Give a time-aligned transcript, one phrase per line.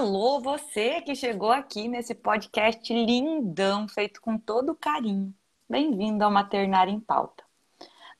[0.00, 5.34] Alô, você que chegou aqui nesse podcast lindão, feito com todo carinho.
[5.68, 7.44] Bem-vindo ao Maternário em Pauta.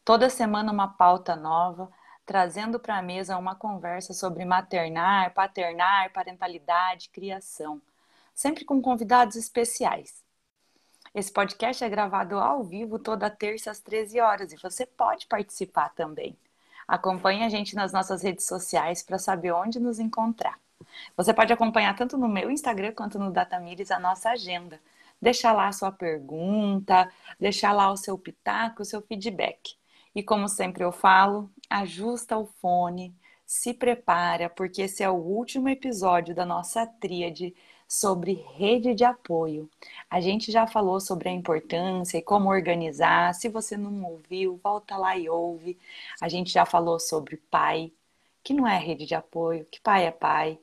[0.04, 1.90] Toda semana uma pauta nova,
[2.26, 7.80] trazendo para a mesa uma conversa sobre maternar, paternar, parentalidade, criação,
[8.34, 10.22] sempre com convidados especiais.
[11.14, 15.94] Esse podcast é gravado ao vivo toda terça às 13 horas e você pode participar
[15.94, 16.36] também.
[16.86, 20.60] Acompanhe a gente nas nossas redes sociais para saber onde nos encontrar.
[21.16, 24.80] Você pode acompanhar tanto no meu Instagram quanto no Datamires a nossa agenda.
[25.20, 29.76] Deixar lá a sua pergunta, deixar lá o seu pitaco, o seu feedback.
[30.14, 33.14] E como sempre eu falo, ajusta o fone,
[33.46, 37.54] se prepara, porque esse é o último episódio da nossa tríade
[37.86, 39.68] sobre rede de apoio.
[40.08, 43.34] A gente já falou sobre a importância e como organizar.
[43.34, 45.76] Se você não ouviu, volta lá e ouve.
[46.20, 47.92] A gente já falou sobre pai,
[48.44, 50.58] que não é rede de apoio, que pai é pai.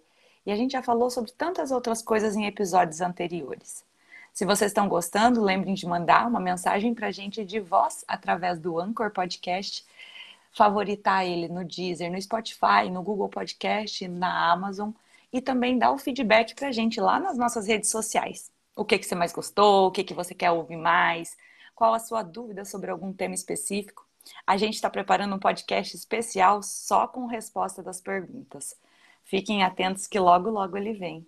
[0.48, 3.84] E a gente já falou sobre tantas outras coisas em episódios anteriores.
[4.31, 8.58] Se vocês estão gostando, lembrem de mandar uma mensagem para a gente de voz através
[8.58, 9.86] do Anchor Podcast,
[10.54, 14.92] favoritar ele no Deezer, no Spotify, no Google Podcast, na Amazon
[15.34, 18.50] e também dar o feedback para a gente lá nas nossas redes sociais.
[18.73, 21.36] O que, que você mais gostou, o que, que você quer ouvir mais,
[21.76, 24.08] qual a sua dúvida sobre algum tema específico.
[24.45, 28.78] A gente está preparando um podcast especial só com resposta das perguntas.
[29.28, 31.28] Fiquem atentos que logo, logo ele vem.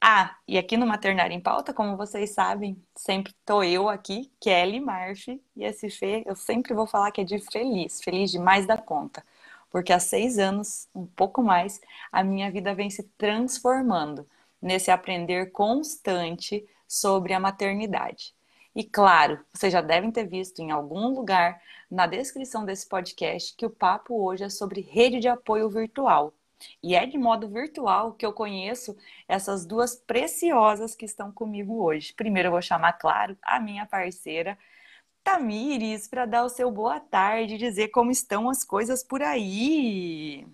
[0.00, 4.80] Ah, e aqui no Maternário em Pauta, como vocês sabem, sempre tô eu aqui, Kelly
[4.80, 8.78] Marf, e esse Fê, eu sempre vou falar que é de feliz, feliz demais da
[8.78, 9.22] conta.
[9.70, 14.26] Porque há seis anos, um pouco mais, a minha vida vem se transformando
[14.60, 18.34] nesse aprender constante sobre a maternidade.
[18.74, 23.66] E claro, vocês já devem ter visto em algum lugar na descrição desse podcast que
[23.66, 26.32] o papo hoje é sobre rede de apoio virtual.
[26.82, 28.96] E é de modo virtual que eu conheço
[29.28, 32.12] essas duas preciosas que estão comigo hoje.
[32.14, 34.58] Primeiro eu vou chamar, claro, a minha parceira
[35.26, 40.46] Tamires para dar o seu boa tarde e dizer como estão as coisas por aí.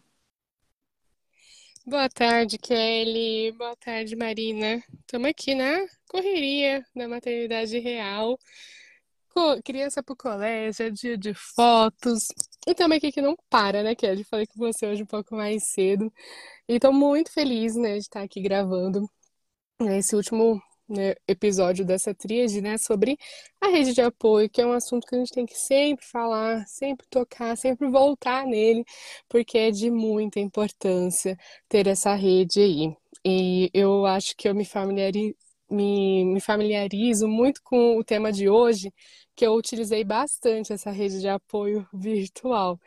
[1.85, 3.53] Boa tarde, Kelly.
[3.53, 4.83] Boa tarde, Marina.
[5.01, 8.39] Estamos aqui na correria da maternidade real
[9.65, 12.21] criança pro colégio, é dia de fotos.
[12.67, 14.25] E também aqui que não para, né, Kelly?
[14.25, 16.13] Falei com você hoje um pouco mais cedo.
[16.69, 19.03] E tô muito feliz, né, de estar aqui gravando
[19.81, 23.17] né, esse último né, episódio dessa tríade, né, sobre
[23.61, 26.65] a rede de apoio, que é um assunto que a gente tem que sempre falar,
[26.67, 28.85] sempre tocar, sempre voltar nele,
[29.29, 31.37] porque é de muita importância
[31.69, 32.97] ter essa rede aí.
[33.25, 35.35] E eu acho que eu me familiarizo,
[35.73, 38.93] me, me familiarizo muito com o tema de hoje,
[39.35, 42.79] que eu utilizei bastante essa rede de apoio virtual.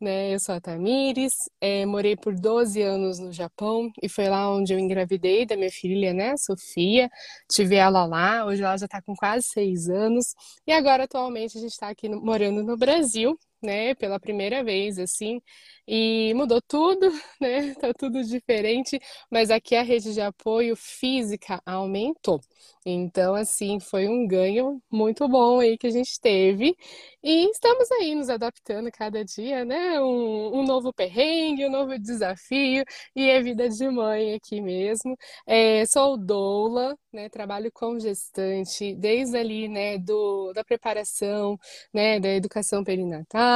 [0.00, 0.34] Né?
[0.34, 4.74] Eu sou a Tamires, é, morei por 12 anos no Japão e foi lá onde
[4.74, 7.08] eu engravidei da minha filha, né, Sofia.
[7.50, 10.34] Tive ela lá, hoje ela já está com quase seis anos
[10.66, 14.98] e agora atualmente a gente está aqui no, morando no Brasil, né, pela primeira vez,
[14.98, 15.40] assim,
[15.86, 17.10] e mudou tudo,
[17.40, 18.98] né, tá tudo diferente,
[19.30, 22.40] mas aqui a rede de apoio física aumentou.
[22.86, 26.76] Então, assim, foi um ganho muito bom aí que a gente teve.
[27.22, 30.00] E estamos aí nos adaptando cada dia, né?
[30.00, 32.84] Um, um novo perrengue, um novo desafio,
[33.16, 35.16] e é vida de mãe aqui mesmo.
[35.46, 37.28] É, sou doula, né?
[37.30, 41.58] Trabalho com gestante, desde ali, né, do, da preparação,
[41.92, 43.53] né, da educação perinatal,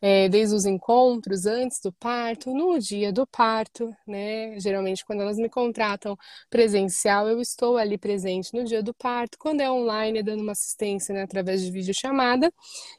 [0.00, 4.58] é, desde os encontros antes do parto, no dia do parto, né?
[4.60, 6.16] Geralmente, quando elas me contratam
[6.50, 11.14] presencial, eu estou ali presente no dia do parto, quando é online, dando uma assistência
[11.14, 12.52] né, através de videochamada,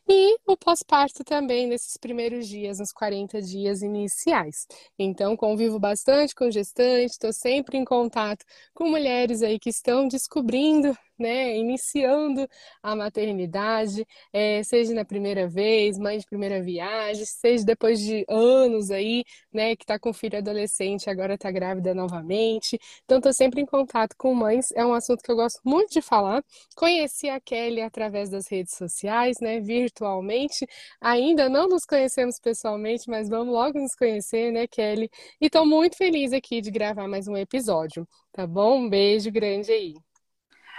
[0.07, 4.68] e o pós-parto também, nesses primeiros dias, nos 40 dias iniciais.
[4.97, 10.95] Então, convivo bastante com gestante, estou sempre em contato com mulheres aí que estão descobrindo
[11.18, 12.48] né, iniciando
[12.81, 18.92] a maternidade, é, seja na primeira vez, mãe de primeira viagem, seja depois de anos
[18.92, 19.24] aí,
[19.54, 22.80] né, que está com filho adolescente, agora está grávida novamente.
[23.04, 26.01] Então, estou sempre em contato com mães, é um assunto que eu gosto muito de
[26.01, 26.44] falar.
[26.75, 30.66] Conheci a Kelly através das redes sociais, né, virtualmente.
[31.01, 35.10] Ainda não nos conhecemos pessoalmente, mas vamos logo nos conhecer, né, Kelly?
[35.42, 38.80] E estou muito feliz aqui de gravar mais um episódio, tá bom?
[38.80, 39.95] Um beijo grande aí.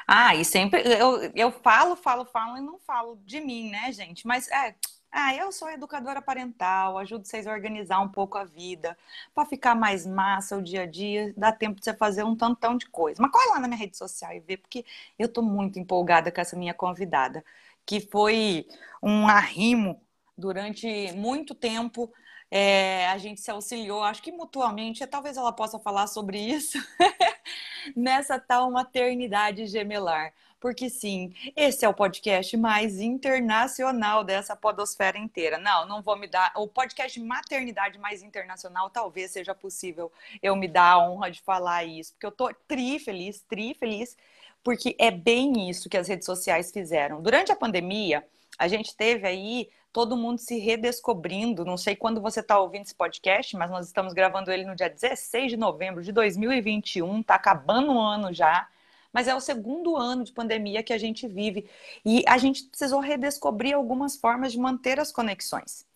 [0.06, 4.25] Ah, e sempre eu, eu falo, falo, falo e não falo de mim, né, gente?
[4.26, 4.75] Mas é,
[5.11, 8.97] ah, eu sou educadora parental, ajudo vocês a organizar um pouco a vida,
[9.35, 12.76] para ficar mais massa o dia a dia, dá tempo de você fazer um tantão
[12.76, 13.20] de coisa.
[13.20, 14.85] Mas corre lá na minha rede social e vê, porque
[15.19, 17.44] eu tô muito empolgada com essa minha convidada,
[17.85, 18.67] que foi
[19.03, 20.00] um arrimo
[20.38, 22.12] durante muito tempo.
[22.49, 26.79] É, a gente se auxiliou, acho que mutuamente, talvez ela possa falar sobre isso.
[27.94, 30.32] nessa tal maternidade gemelar.
[30.58, 35.58] Porque sim, esse é o podcast mais internacional dessa podosfera inteira.
[35.58, 36.52] Não, não vou me dar.
[36.56, 40.10] O podcast maternidade mais internacional talvez seja possível
[40.42, 44.16] eu me dar a honra de falar isso, porque eu tô tri feliz, tri feliz,
[44.64, 47.22] porque é bem isso que as redes sociais fizeram.
[47.22, 48.26] Durante a pandemia,
[48.58, 51.64] a gente teve aí todo mundo se redescobrindo.
[51.64, 54.90] Não sei quando você está ouvindo esse podcast, mas nós estamos gravando ele no dia
[54.90, 58.69] 16 de novembro de 2021, está acabando o ano já.
[59.10, 61.66] Mas é o segundo ano de pandemia que a gente vive
[62.04, 65.87] e a gente precisou redescobrir algumas formas de manter as conexões.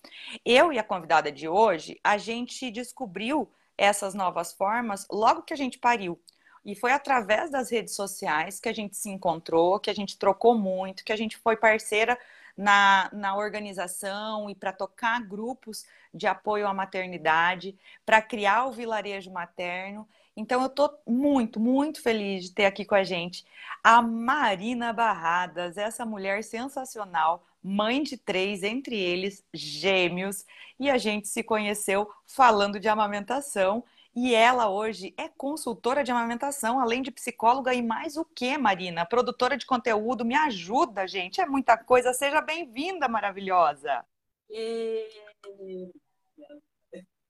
[0.47, 5.59] Eu e a convidada de hoje, a gente descobriu essas novas formas logo que a
[5.59, 6.19] gente pariu.
[6.65, 10.57] E foi através das redes sociais que a gente se encontrou, que a gente trocou
[10.57, 12.19] muito, que a gente foi parceira
[12.61, 17.75] na, na organização e para tocar grupos de apoio à maternidade,
[18.05, 20.07] para criar o vilarejo materno.
[20.37, 23.47] Então, eu estou muito, muito feliz de ter aqui com a gente
[23.83, 30.45] a Marina Barradas, essa mulher sensacional, mãe de três, entre eles gêmeos,
[30.79, 33.83] e a gente se conheceu falando de amamentação
[34.15, 39.07] e ela hoje é consultora de amamentação, além de psicóloga e mais o que, Marina?
[39.07, 41.41] Produtora de conteúdo, me ajuda, gente.
[41.41, 42.13] É muita coisa.
[42.13, 44.05] Seja bem-vinda, maravilhosa.
[44.49, 45.09] E...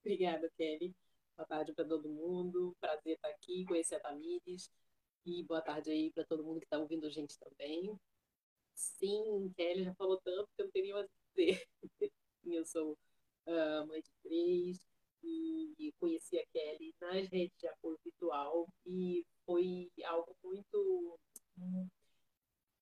[0.00, 0.94] Obrigada, Kelly.
[1.36, 2.74] Boa tarde para todo mundo.
[2.80, 4.70] Prazer estar aqui, conhecer a Tamires.
[5.26, 7.94] E boa tarde aí para todo mundo que está ouvindo a gente também.
[8.74, 11.62] Sim, Kelly já falou tanto que eu não teria mais a dizer.
[12.46, 12.96] eu sou
[13.46, 14.80] uh, mãe de três,
[15.22, 21.18] e conheci a Kelly nas redes de apoio virtual e foi algo muito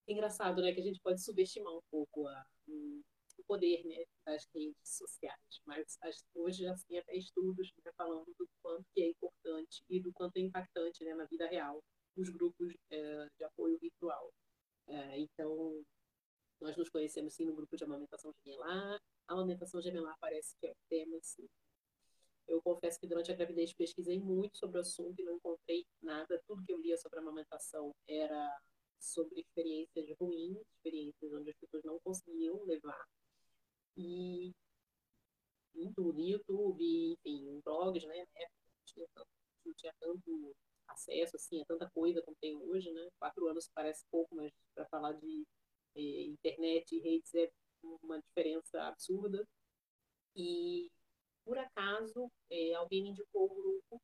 [0.06, 0.72] engraçado, né?
[0.72, 3.02] Que a gente pode subestimar um pouco a, o
[3.46, 5.60] poder né, das redes sociais.
[5.64, 5.98] Mas
[6.34, 10.40] hoje, assim, até estudos né, falando do quanto que é importante e do quanto é
[10.40, 11.82] impactante né, na vida real
[12.16, 14.32] os grupos é, de apoio virtual.
[14.88, 15.84] É, então,
[16.60, 19.00] nós nos conhecemos, sim, no grupo de amamentação gemelar.
[19.28, 21.46] A amamentação gemelar parece que é o tema, assim,
[22.48, 26.42] eu confesso que durante a gravidez pesquisei muito sobre o assunto e não encontrei nada.
[26.46, 28.60] Tudo que eu lia sobre amamentação era
[28.98, 33.06] sobre experiências ruins, experiências onde as pessoas não conseguiam levar.
[33.96, 34.52] E
[35.74, 38.26] em tudo, YouTube, enfim, blogs, né?
[38.86, 39.28] Tinha tanto,
[39.64, 40.56] não tinha tanto
[40.88, 43.08] acesso assim, a tanta coisa como tem hoje, né?
[43.18, 45.46] Quatro anos parece pouco, mas para falar de
[45.96, 47.50] eh, internet e redes é
[48.02, 49.46] uma diferença absurda.
[50.34, 50.90] E
[51.48, 54.02] por acaso, é, alguém me indicou o grupo.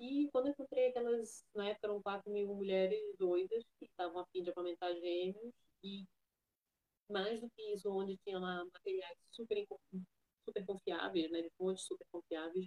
[0.00, 4.26] E quando eu encontrei aquelas, na época eram 4 mil mulheres doidas que estavam a
[4.26, 5.54] fim de amamentar gêmeos.
[5.84, 6.04] E
[7.08, 9.64] mais do que isso, onde tinha lá materiais super,
[10.44, 12.66] super confiáveis, né, de fontes super confiáveis,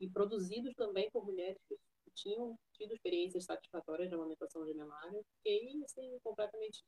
[0.00, 1.76] e produzidos também por mulheres que
[2.14, 6.84] tinham tido experiências satisfatórias de amamentação gemelar, eu fiquei assim, completamente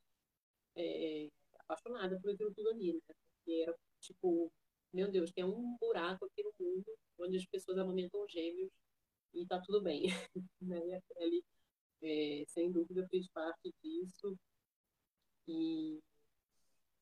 [0.76, 1.28] é,
[1.58, 3.00] apaixonada por aquilo tudo ali, né?
[3.06, 4.52] Porque era tipo
[4.96, 6.86] meu Deus, tem um buraco aqui no mundo
[7.18, 8.72] onde as pessoas amamentam gêmeos
[9.34, 10.06] e tá tudo bem.
[10.60, 10.80] né?
[10.86, 11.44] E a Kelly,
[12.02, 14.34] é, sem dúvida, fez parte disso.
[15.46, 16.00] E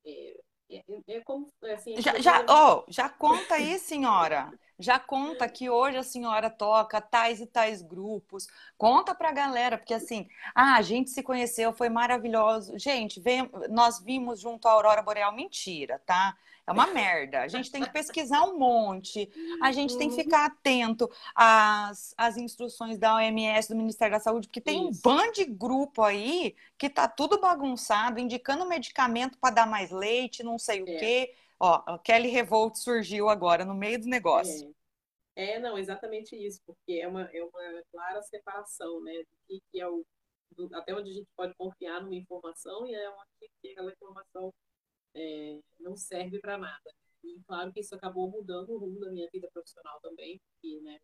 [0.04, 2.00] é, é, é como assim.
[2.02, 4.52] Já, já, oh, já conta aí, senhora.
[4.76, 8.48] Já conta que hoje a senhora toca tais e tais grupos.
[8.76, 12.76] Conta pra galera, porque assim, ah, a gente se conheceu, foi maravilhoso.
[12.76, 15.32] Gente, vem, nós vimos junto à Aurora Boreal.
[15.32, 16.36] Mentira, tá?
[16.66, 17.42] É uma merda.
[17.42, 19.28] A gente tem que pesquisar um monte,
[19.62, 24.48] a gente tem que ficar atento às, às instruções da OMS, do Ministério da Saúde,
[24.48, 24.98] porque tem Isso.
[24.98, 30.42] um bando de grupo aí que tá tudo bagunçado, indicando medicamento para dar mais leite,
[30.42, 30.96] não sei o é.
[30.96, 31.34] quê.
[31.60, 34.74] Ó, Kelly Revolt surgiu agora no meio do negócio.
[35.36, 35.54] É.
[35.56, 39.88] é, não, exatamente isso, porque é uma, é uma clara separação, né, do que, é
[39.88, 40.04] o
[40.56, 44.52] do, até onde a gente pode confiar numa informação e é onde que aquela informação
[45.14, 46.94] é, não serve para nada.
[47.22, 50.98] E claro que isso acabou mudando o rumo da minha vida profissional também, porque né,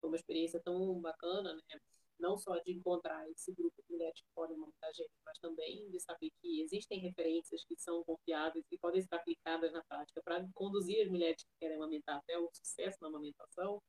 [0.00, 1.80] foi uma experiência tão bacana, né?
[2.18, 6.00] não só de encontrar esse grupo de mulheres que podem montar gente, mas também de
[6.00, 11.02] saber que existem referências que são confiáveis e podem ser aplicadas na prática para conduzir
[11.02, 13.82] as mulheres que querem amamentar até o sucesso na amamentação.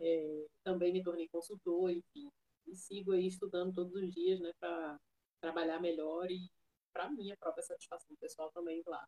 [0.00, 2.30] É, também me tornei consultor, enfim,
[2.66, 4.98] e sigo aí estudando todos os dias, né, para
[5.40, 6.50] trabalhar melhor e
[6.92, 9.06] para minha própria satisfação pessoal também, claro.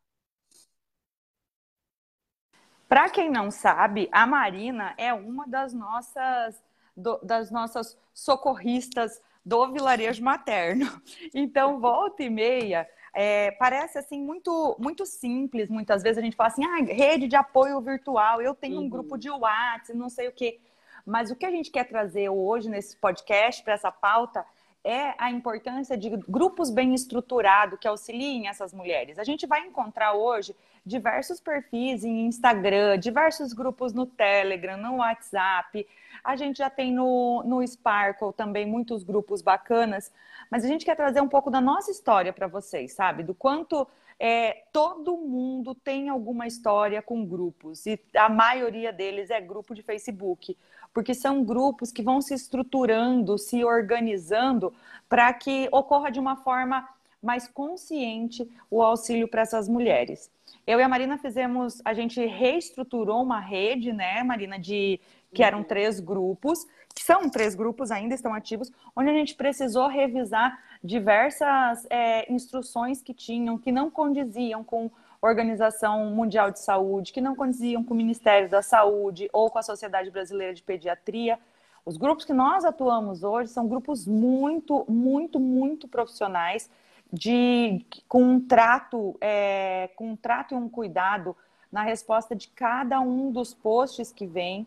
[2.87, 6.63] Para quem não sabe, a Marina é uma das nossas
[6.95, 10.85] do, das nossas socorristas do vilarejo materno.
[11.33, 15.69] Então, volta e meia, é, parece assim muito muito simples.
[15.69, 18.85] Muitas vezes a gente fala assim, ah, rede de apoio virtual, eu tenho uhum.
[18.85, 20.59] um grupo de WhatsApp, não sei o quê.
[21.05, 24.45] Mas o que a gente quer trazer hoje nesse podcast para essa pauta
[24.85, 29.17] é a importância de grupos bem estruturados que auxiliem essas mulheres.
[29.17, 35.87] A gente vai encontrar hoje diversos perfis em Instagram, diversos grupos no Telegram, no WhatsApp.
[36.23, 40.13] A gente já tem no, no Sparkle também muitos grupos bacanas,
[40.51, 43.23] mas a gente quer trazer um pouco da nossa história para vocês, sabe?
[43.23, 43.87] Do quanto
[44.19, 49.81] é, todo mundo tem alguma história com grupos, e a maioria deles é grupo de
[49.81, 50.55] Facebook
[50.95, 54.73] porque são grupos que vão se estruturando, se organizando
[55.09, 56.87] para que ocorra de uma forma
[57.21, 60.31] mais consciente o auxílio para essas mulheres.
[60.65, 65.01] Eu e a Marina fizemos, a gente reestruturou uma rede, né, Marina, de
[65.35, 69.87] que eram três grupos, que são três grupos ainda estão ativos, onde a gente precisou
[69.87, 74.89] revisar diversas é, instruções que tinham que não condiziam com
[75.21, 79.63] Organização Mundial de Saúde, que não condiziam com o Ministério da Saúde ou com a
[79.63, 81.37] Sociedade Brasileira de Pediatria.
[81.85, 86.69] Os grupos que nós atuamos hoje são grupos muito, muito, muito profissionais,
[87.11, 91.35] de, com um trato, é, com um trato e um cuidado
[91.71, 94.65] na resposta de cada um dos posts que vem.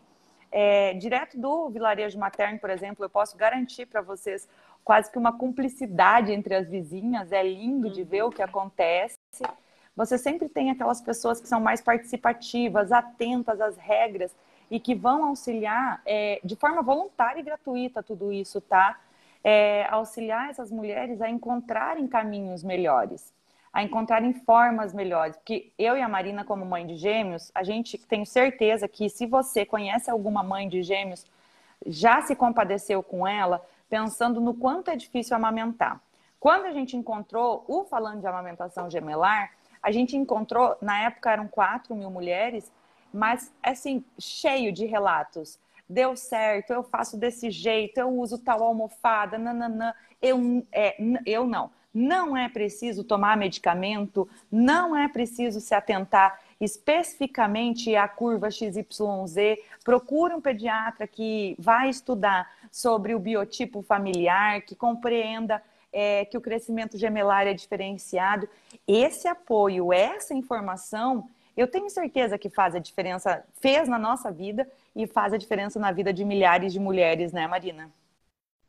[0.51, 4.47] É, direto do vilarejo materno, por exemplo, eu posso garantir para vocês
[4.83, 7.31] quase que uma cumplicidade entre as vizinhas.
[7.31, 9.17] É lindo de ver o que acontece
[9.99, 14.33] você sempre tem aquelas pessoas que são mais participativas, atentas às regras
[14.71, 18.97] e que vão auxiliar é, de forma voluntária e gratuita tudo isso, tá?
[19.43, 23.33] É, auxiliar essas mulheres a encontrarem caminhos melhores,
[23.71, 25.35] a encontrarem formas melhores.
[25.37, 29.25] Porque eu e a Marina, como mãe de gêmeos, a gente tem certeza que se
[29.25, 31.25] você conhece alguma mãe de gêmeos,
[31.85, 36.01] já se compadeceu com ela, pensando no quanto é difícil amamentar.
[36.39, 41.47] Quando a gente encontrou o Falando de Amamentação Gemelar, a gente encontrou, na época eram
[41.47, 42.71] 4 mil mulheres,
[43.13, 45.59] mas assim, cheio de relatos.
[45.87, 49.93] Deu certo, eu faço desse jeito, eu uso tal almofada, nananã.
[50.21, 50.95] Eu, é,
[51.25, 51.71] eu não.
[51.99, 59.57] Não é preciso tomar medicamento, não é preciso se atentar especificamente à curva XYZ.
[59.83, 66.41] Procure um pediatra que vai estudar sobre o biotipo familiar, que compreenda é, que o
[66.41, 68.47] crescimento gemelar é diferenciado.
[68.87, 74.65] Esse apoio, essa informação, eu tenho certeza que faz a diferença, fez na nossa vida
[74.95, 77.91] e faz a diferença na vida de milhares de mulheres, né, Marina?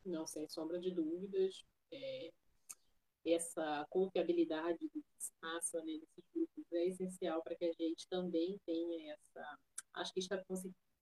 [0.04, 1.64] Não, sem sombra de dúvidas.
[1.92, 2.30] É,
[3.24, 5.04] essa confiabilidade do
[5.40, 9.58] passa né, nesses grupos é essencial para que a gente também tenha essa.
[9.94, 10.42] Acho que está,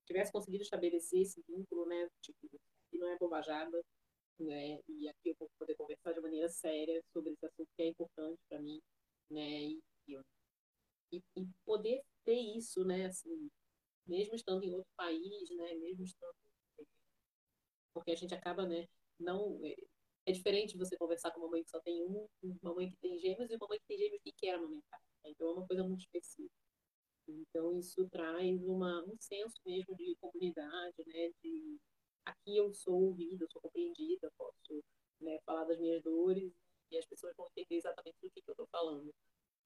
[0.05, 2.07] tivesse conseguido estabelecer esse vínculo, né?
[2.21, 2.49] Tipo,
[2.91, 3.81] que não é bobajada,
[4.39, 4.79] né?
[4.87, 8.39] E aqui eu vou poder conversar de maneira séria sobre esse assunto que é importante
[8.49, 8.81] para mim,
[9.29, 9.61] né?
[9.61, 9.79] E,
[11.11, 13.05] e, e, poder ter isso, né?
[13.05, 13.49] Assim,
[14.07, 15.75] mesmo estando em outro país, né?
[15.75, 16.33] Mesmo estando
[17.93, 18.87] porque a gente acaba, né?
[19.19, 19.59] Não
[20.29, 22.27] é, diferente você conversar com uma mãe que só tem um,
[22.61, 25.01] uma mãe que tem gêmeos e uma mãe que tem gêmeos que quer amamentar.
[25.25, 26.53] Então é uma coisa muito específica.
[27.27, 31.31] Então isso traz uma, um senso mesmo de comunidade, né?
[31.43, 31.79] De
[32.25, 34.83] aqui eu sou ouvida, eu sou compreendida, posso
[35.19, 36.51] né, falar das minhas dores
[36.91, 39.13] e as pessoas vão entender exatamente do que, que eu estou falando.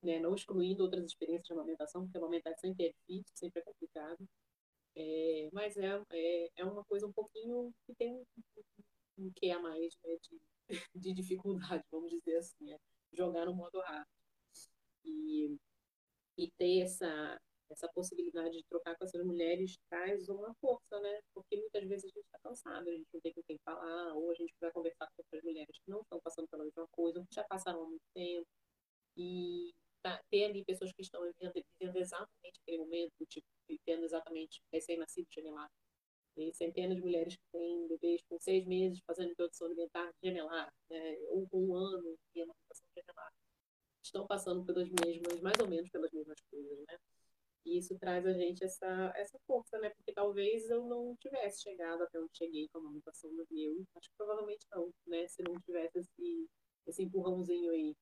[0.01, 0.19] Né?
[0.19, 4.27] Não excluindo outras experiências de amamentação, porque amamentar sempre é difícil, sempre é complicado.
[4.95, 8.25] É, mas é, é, é uma coisa um pouquinho que tem um,
[9.17, 10.02] um que a mais né,
[10.73, 12.77] de, de dificuldade, vamos dizer assim, é
[13.13, 14.07] jogar no modo rápido.
[15.05, 15.57] E,
[16.37, 17.39] e ter essa,
[17.69, 21.19] essa possibilidade de trocar com essas mulheres traz uma força, né?
[21.33, 24.31] Porque muitas vezes a gente está cansado, a gente não tem com quem falar, ou
[24.31, 27.25] a gente vai conversar com outras mulheres que não estão passando pela mesma coisa, ou
[27.25, 28.47] que já passaram há muito tempo.
[29.17, 34.61] E tá, ter ali pessoas que estão vivendo, vivendo exatamente aquele momento, tipo, vivendo exatamente
[34.71, 35.69] recém-nascido gemelar.
[36.35, 41.17] E centenas de mulheres que têm bebês com seis meses fazendo introdução alimentar gemelar, né?
[41.29, 43.31] ou com um ano de amamentação gemelar.
[44.03, 46.97] Estão passando pelas mesmas, mais ou menos pelas mesmas coisas, né?
[47.65, 49.89] E isso traz a gente essa, essa força, né?
[49.91, 53.85] Porque talvez eu não tivesse chegado até onde cheguei com a amamentação do meu.
[53.95, 55.25] Acho que provavelmente não, né?
[55.29, 56.49] Se não tivesse esse,
[56.85, 57.95] esse empurrãozinho aí.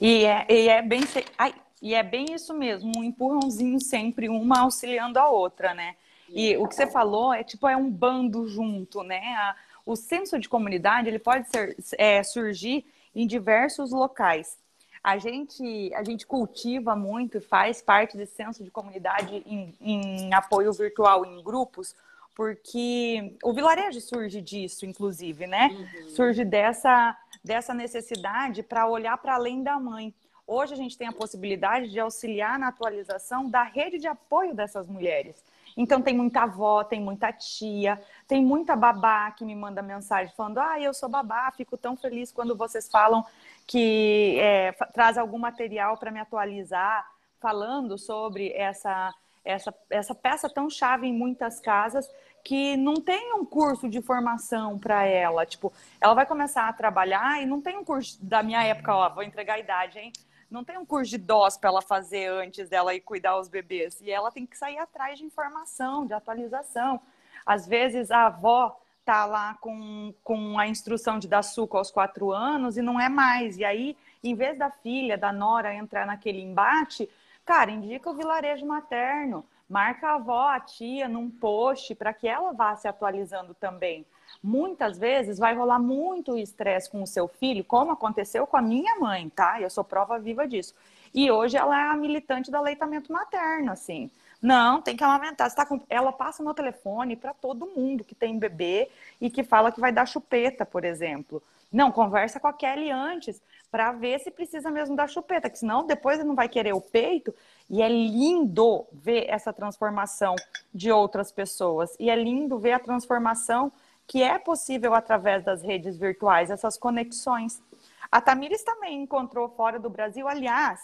[0.00, 1.02] E é, e é bem
[1.36, 1.52] ai,
[1.82, 5.96] e é bem isso mesmo, um empurrãozinho sempre, uma auxiliando a outra, né?
[6.40, 9.20] E o que você falou é tipo é um bando junto, né?
[9.36, 14.58] A, o senso de comunidade ele pode ser, é, surgir em diversos locais.
[15.04, 20.32] A gente, a gente cultiva muito e faz parte desse senso de comunidade em, em
[20.32, 21.94] apoio virtual em grupos,
[22.34, 25.68] porque o vilarejo surge disso, inclusive, né?
[25.68, 26.08] Uhum.
[26.10, 30.14] Surge dessa, dessa necessidade para olhar para além da mãe,
[30.52, 34.84] Hoje a gente tem a possibilidade de auxiliar na atualização da rede de apoio dessas
[34.88, 35.36] mulheres.
[35.76, 40.58] Então tem muita avó, tem muita tia, tem muita babá que me manda mensagem falando:
[40.58, 43.24] ah, eu sou babá, fico tão feliz quando vocês falam
[43.66, 47.08] que é, traz algum material para me atualizar,
[47.40, 49.12] falando sobre essa,
[49.44, 52.08] essa, essa peça tão chave em muitas casas
[52.42, 55.44] que não tem um curso de formação para ela.
[55.44, 59.08] Tipo, ela vai começar a trabalhar e não tem um curso da minha época, ó,
[59.10, 60.12] vou entregar a idade, hein?
[60.50, 64.00] Não tem um curso de DOS para ela fazer antes dela ir cuidar os bebês.
[64.00, 67.00] E ela tem que sair atrás de informação, de atualização.
[67.46, 72.32] Às vezes a avó tá lá com, com a instrução de dar suco aos quatro
[72.32, 73.58] anos e não é mais.
[73.58, 77.08] E aí, em vez da filha, da nora entrar naquele embate,
[77.44, 82.52] cara, indica o vilarejo materno Marca a avó, a tia num post para que ela
[82.52, 84.04] vá se atualizando também.
[84.42, 88.96] Muitas vezes vai rolar muito estresse com o seu filho, como aconteceu com a minha
[88.96, 89.60] mãe, tá?
[89.60, 90.74] Eu sou prova viva disso.
[91.12, 94.10] E hoje ela é a militante do aleitamento materno, assim.
[94.40, 95.52] Não, tem que amamentar.
[95.54, 95.80] Tá com...
[95.88, 98.88] Ela passa no telefone para todo mundo que tem bebê
[99.20, 101.42] e que fala que vai dar chupeta, por exemplo.
[101.70, 105.86] Não, conversa com a Kelly antes para ver se precisa mesmo da chupeta, que senão
[105.86, 107.32] depois ele não vai querer o peito
[107.68, 110.34] e é lindo ver essa transformação
[110.74, 111.94] de outras pessoas.
[112.00, 113.70] E é lindo ver a transformação
[114.10, 117.62] que é possível através das redes virtuais, essas conexões.
[118.10, 120.26] A Tamires também encontrou fora do Brasil.
[120.26, 120.80] Aliás,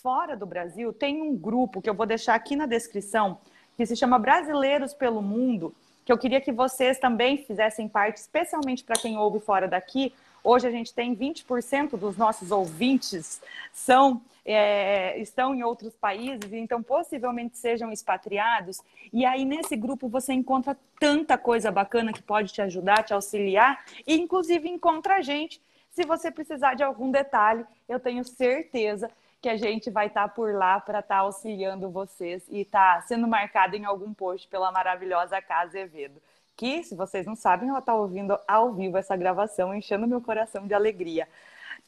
[0.00, 3.40] fora do Brasil tem um grupo que eu vou deixar aqui na descrição,
[3.76, 5.74] que se chama Brasileiros pelo Mundo,
[6.04, 10.14] que eu queria que vocês também fizessem parte, especialmente para quem ouve fora daqui.
[10.42, 13.40] Hoje a gente tem 20% dos nossos ouvintes
[13.72, 18.80] são é, estão em outros países, então possivelmente sejam expatriados.
[19.12, 23.84] E aí nesse grupo você encontra tanta coisa bacana que pode te ajudar, te auxiliar,
[24.06, 25.60] e inclusive encontra a gente.
[25.90, 30.34] Se você precisar de algum detalhe, eu tenho certeza que a gente vai estar tá
[30.34, 34.46] por lá para estar tá auxiliando vocês e estar tá sendo marcado em algum post
[34.48, 36.20] pela maravilhosa Casa Evedo.
[36.60, 40.66] Que, se vocês não sabem, ela está ouvindo ao vivo essa gravação, enchendo meu coração
[40.66, 41.26] de alegria.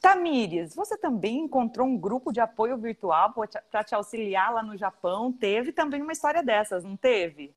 [0.01, 3.35] Tamires, você também encontrou um grupo de apoio virtual
[3.71, 5.31] para te auxiliar lá no Japão?
[5.31, 7.55] Teve também uma história dessas, não teve?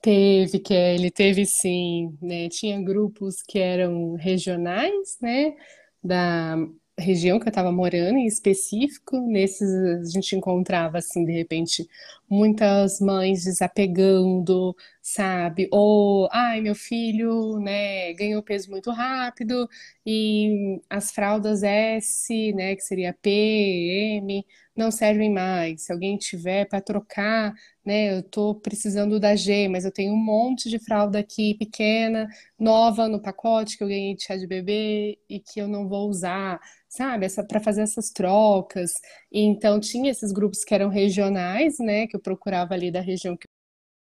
[0.00, 2.48] Teve, Kelly, teve sim, né?
[2.48, 5.58] Tinha grupos que eram regionais, né?
[6.02, 6.56] Da
[6.98, 11.86] região que eu estava morando em específico, nesses a gente encontrava assim, de repente,
[12.28, 15.68] muitas mães desapegando, sabe?
[15.72, 19.68] Ou, ai, meu filho, né, ganhou peso muito rápido
[20.04, 24.44] e as fraldas S, né, que seria P, M,
[24.76, 25.82] não servem mais.
[25.82, 27.52] Se alguém tiver para trocar,
[27.84, 32.28] né, eu estou precisando da G, mas eu tenho um monte de fralda aqui pequena,
[32.58, 36.08] nova no pacote que eu ganhei de chá de bebê e que eu não vou
[36.08, 38.92] usar sabe, para fazer essas trocas.
[39.30, 43.46] Então tinha esses grupos que eram regionais, né, que eu procurava ali da região que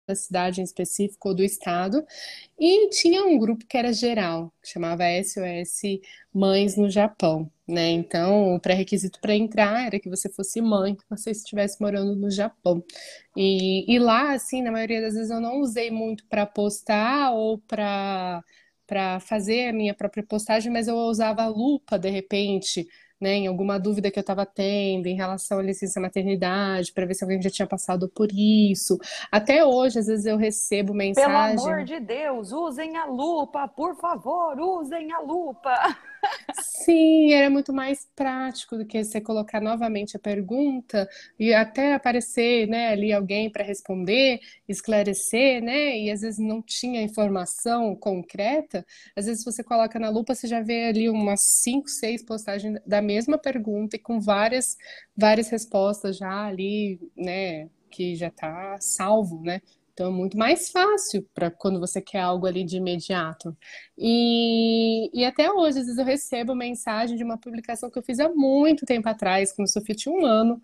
[0.09, 2.05] da cidade em específico ou do estado,
[2.59, 6.01] e tinha um grupo que era geral, que chamava SOS
[6.35, 7.91] Mães no Japão, né?
[7.91, 12.31] Então, o pré-requisito para entrar era que você fosse mãe, que você estivesse morando no
[12.31, 12.85] Japão.
[13.37, 17.59] E, e lá, assim, na maioria das vezes eu não usei muito para postar ou
[17.59, 18.43] para
[18.87, 22.89] para fazer a minha própria postagem, mas eu usava a lupa de repente,
[23.21, 27.15] né, em alguma dúvida que eu estava tendo em relação à licença maternidade, para ver
[27.15, 28.99] se alguém já tinha passado por isso.
[29.31, 31.57] Até hoje, às vezes eu recebo mensagem.
[31.57, 35.71] Pelo amor de Deus, usem a lupa, por favor, usem a lupa.
[36.53, 42.67] Sim, era muito mais prático do que você colocar novamente a pergunta e até aparecer,
[42.67, 45.97] né, ali alguém para responder, esclarecer, né?
[45.99, 48.85] E às vezes não tinha informação concreta.
[49.17, 53.01] Às vezes você coloca na lupa, você já vê ali umas cinco, seis postagens da
[53.01, 54.77] mesma pergunta e com várias
[55.17, 59.61] várias respostas já ali, né, que já está salvo, né?
[59.93, 63.57] Então é muito mais fácil para quando você quer algo ali de imediato.
[63.99, 68.19] E, e até hoje, às vezes eu recebo mensagem de uma publicação que eu fiz
[68.21, 70.61] há muito tempo atrás, quando Sofia tinha um ano,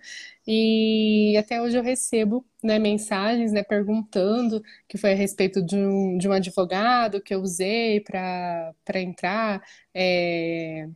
[0.46, 6.16] e até hoje eu recebo né, mensagens né, perguntando que foi a respeito de um,
[6.18, 9.62] de um advogado que eu usei para entrar.
[9.94, 10.88] É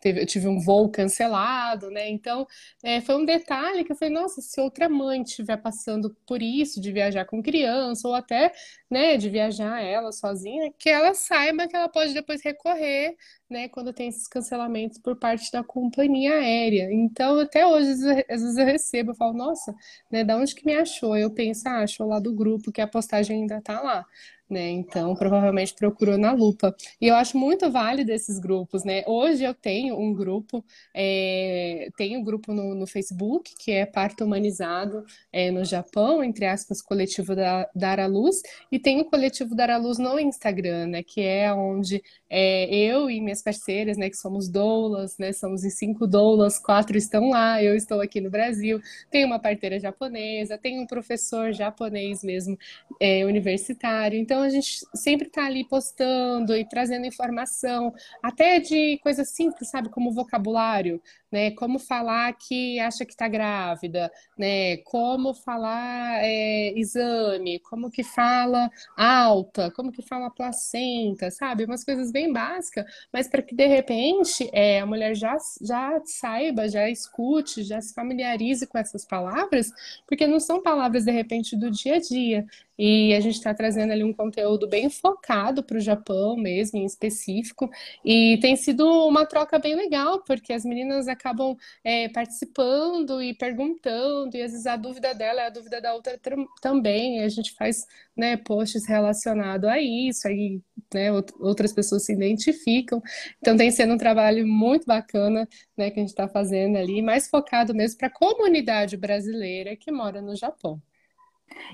[0.00, 2.08] teve, eu tive um voo cancelado, né?
[2.08, 2.46] Então,
[2.82, 6.80] é, foi um detalhe que eu falei, nossa, se outra mãe estiver passando por isso,
[6.80, 8.52] de viajar com criança, ou até,
[8.90, 13.16] né, de viajar ela sozinha, que ela saiba que ela pode depois recorrer,
[13.48, 16.88] né, quando tem esses cancelamentos por parte da companhia aérea.
[16.92, 17.90] Então, até hoje,
[18.28, 19.74] às vezes eu recebo, eu falo, nossa,
[20.10, 21.16] né, da onde que me achou?
[21.16, 24.06] Eu penso, ah, achou lá do grupo, que a postagem ainda tá lá
[24.50, 24.70] né?
[24.70, 26.74] Então, provavelmente procurou na lupa.
[27.00, 29.02] E eu acho muito válido esses grupos, né?
[29.06, 34.24] Hoje eu tenho um grupo, é, tenho um grupo no, no, Facebook, que é Parto
[34.24, 39.54] Humanizado é, no Japão, entre aspas, coletivo da, Dar à Luz, e tem o coletivo
[39.54, 41.02] Dar à Luz no Instagram, né?
[41.02, 44.10] Que é onde é, eu e minhas parceiras, né?
[44.10, 45.32] Que somos doulas, né?
[45.32, 49.78] Somos em cinco doulas, quatro estão lá, eu estou aqui no Brasil, tem uma parteira
[49.78, 52.58] japonesa, tem um professor japonês mesmo,
[53.00, 58.98] é, universitário, então então a gente sempre está ali postando e trazendo informação, até de
[59.02, 61.00] coisas simples, sabe, como vocabulário,
[61.30, 61.50] né?
[61.52, 64.78] Como falar que acha que está grávida, né?
[64.78, 71.64] Como falar é, exame, como que fala alta, como que fala placenta, sabe?
[71.64, 76.68] Umas coisas bem básicas, mas para que de repente é, a mulher já, já saiba,
[76.68, 79.70] já escute, já se familiarize com essas palavras,
[80.06, 82.46] porque não são palavras de repente do dia a dia.
[82.82, 86.86] E a gente está trazendo ali um conteúdo bem focado para o Japão mesmo, em
[86.86, 87.68] específico.
[88.02, 94.34] E tem sido uma troca bem legal, porque as meninas acabam é, participando e perguntando,
[94.34, 96.18] e às vezes a dúvida dela é a dúvida da outra
[96.62, 97.22] também.
[97.22, 100.62] a gente faz né, posts relacionados a isso, aí
[100.94, 103.02] né, outras pessoas se identificam.
[103.42, 107.28] Então tem sido um trabalho muito bacana né, que a gente está fazendo ali, mais
[107.28, 110.80] focado mesmo para a comunidade brasileira que mora no Japão.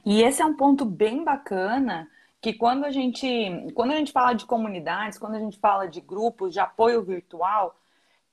[0.05, 2.09] E esse é um ponto bem bacana
[2.41, 6.01] que quando a gente quando a gente fala de comunidades, quando a gente fala de
[6.01, 7.75] grupos de apoio virtual,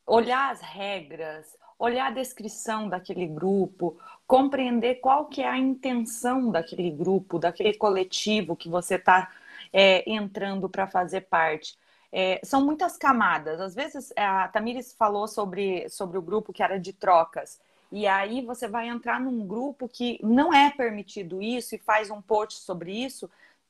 [0.06, 6.89] olhar as regras, olhar a descrição daquele grupo, compreender qual que é a intenção daquele
[6.91, 9.32] grupo, daquele coletivo que você está
[9.71, 11.77] é, entrando para fazer parte.
[12.12, 13.60] É, são muitas camadas.
[13.60, 17.60] Às vezes, a Tamires falou sobre, sobre o grupo que era de trocas.
[17.93, 22.19] E aí você vai entrar num grupo que não é permitido isso e faz um
[22.19, 23.29] post sobre isso.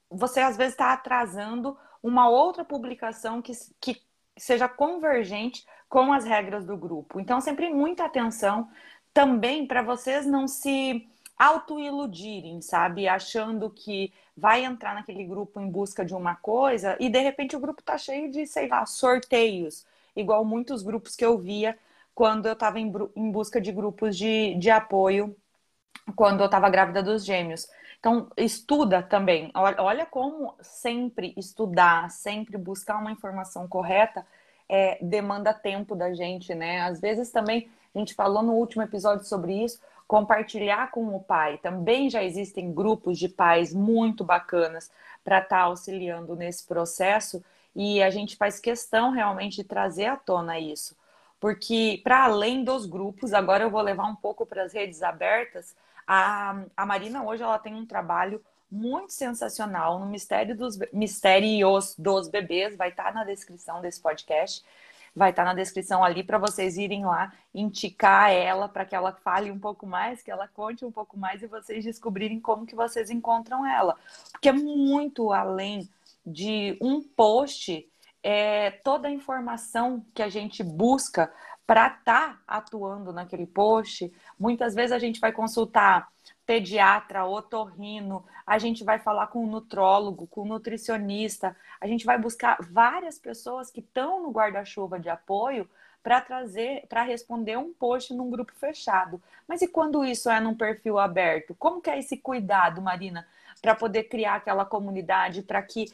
[0.10, 4.02] Você às vezes está atrasando uma outra publicação que, que
[4.38, 7.20] seja convergente com as regras do grupo.
[7.20, 8.70] Então, sempre muita atenção
[9.14, 11.06] também para vocês não se
[11.38, 13.10] autoiludirem, sabe?
[13.10, 17.60] Achando que vai entrar naquele grupo em busca de uma coisa e de repente o
[17.60, 21.78] grupo está cheio de, sei lá, sorteios, igual muitos grupos que eu via
[22.14, 25.36] quando eu estava em, em, busca de grupos de, de apoio
[26.16, 27.68] quando eu estava grávida dos gêmeos.
[28.00, 29.52] Então, estuda também.
[29.54, 34.26] Olha como sempre estudar, sempre buscar uma informação correta
[34.68, 36.82] é, demanda tempo da gente, né?
[36.82, 41.58] Às vezes também, a gente falou no último episódio sobre isso, compartilhar com o pai.
[41.60, 44.92] Também já existem grupos de pais muito bacanas
[45.24, 47.44] para estar tá auxiliando nesse processo
[47.76, 50.96] e a gente faz questão realmente de trazer à tona isso
[51.44, 55.76] porque para além dos grupos, agora eu vou levar um pouco para as redes abertas.
[56.08, 62.30] A, a Marina hoje ela tem um trabalho muito sensacional no Mistério dos Mistérios dos
[62.30, 64.64] Bebês, vai estar tá na descrição desse podcast.
[65.14, 69.12] Vai estar tá na descrição ali para vocês irem lá indicar ela para que ela
[69.12, 72.74] fale um pouco mais, que ela conte um pouco mais e vocês descobrirem como que
[72.74, 73.98] vocês encontram ela.
[74.32, 75.90] Porque é muito além
[76.26, 77.86] de um post
[78.24, 81.32] é, toda a informação que a gente busca
[81.68, 84.12] para estar tá atuando naquele post.
[84.40, 86.08] Muitas vezes a gente vai consultar
[86.46, 92.58] pediatra, otorrino, a gente vai falar com um nutrólogo, com nutricionista, a gente vai buscar
[92.62, 95.70] várias pessoas que estão no guarda-chuva de apoio
[96.02, 99.22] para trazer, para responder um post num grupo fechado.
[99.48, 101.56] Mas e quando isso é num perfil aberto?
[101.56, 103.26] Como que é esse cuidado, Marina,
[103.64, 105.86] para poder criar aquela comunidade, para que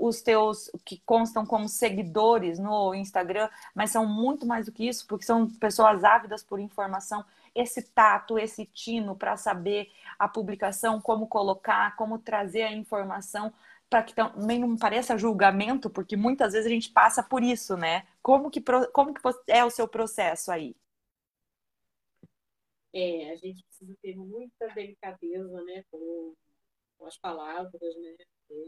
[0.00, 5.06] os teus que constam como seguidores no Instagram, mas são muito mais do que isso,
[5.06, 11.28] porque são pessoas ávidas por informação, esse tato, esse tino para saber a publicação, como
[11.28, 13.52] colocar, como trazer a informação
[13.88, 18.04] para que também não pareça julgamento, porque muitas vezes a gente passa por isso, né?
[18.20, 18.60] Como que,
[18.92, 20.74] como que é o seu processo aí?
[22.92, 26.34] É, a gente precisa ter muita delicadeza, né, com,
[27.02, 28.16] com as palavras, né?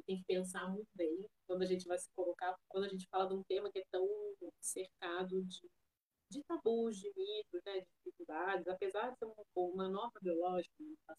[0.07, 3.29] tem que pensar muito bem quando a gente vai se colocar, quando a gente fala
[3.29, 4.09] de um tema que é tão
[4.61, 5.71] cercado de,
[6.31, 11.15] de tabus, de mitos, né, de dificuldades, apesar de ser uma, uma norma biológica, uma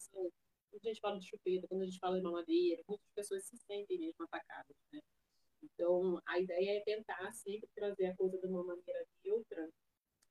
[0.70, 3.56] quando a gente fala de chupeta, quando a gente fala de mamadeira, muitas pessoas se
[3.56, 5.00] sentem mesmo atacadas, né?
[5.62, 9.70] Então, a ideia é tentar sempre trazer a coisa de uma maneira neutra,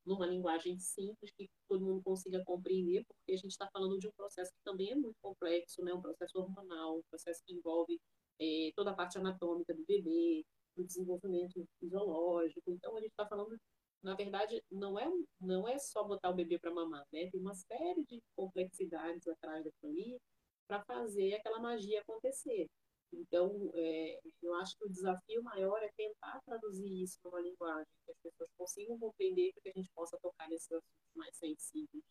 [0.06, 4.12] numa linguagem simples que todo mundo consiga compreender, porque a gente está falando de um
[4.16, 5.94] processo que também é muito complexo, né?
[5.94, 8.00] Um processo hormonal, um processo que envolve
[8.40, 10.44] é, toda a parte anatômica do bebê,
[10.76, 12.72] do desenvolvimento fisiológico.
[12.72, 13.58] Então, a gente está falando,
[14.04, 15.10] na verdade, não é,
[15.42, 17.30] não é só botar o bebê para mamar, né?
[17.32, 20.20] Tem uma série de complexidades atrás da família
[20.68, 22.68] para fazer aquela magia acontecer.
[23.14, 28.12] Então, é, eu acho que o desafio maior é tentar traduzir isso numa linguagem que
[28.12, 32.04] as pessoas consigam compreender para que a gente possa tocar nesses assuntos mais sensíveis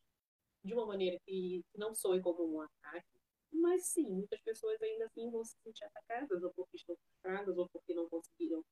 [0.64, 3.06] de uma maneira que não soe como um ataque,
[3.52, 7.68] mas sim, muitas pessoas ainda assim vão se sentir atacadas, ou porque estão frustradas, ou
[7.68, 8.64] porque não conseguiram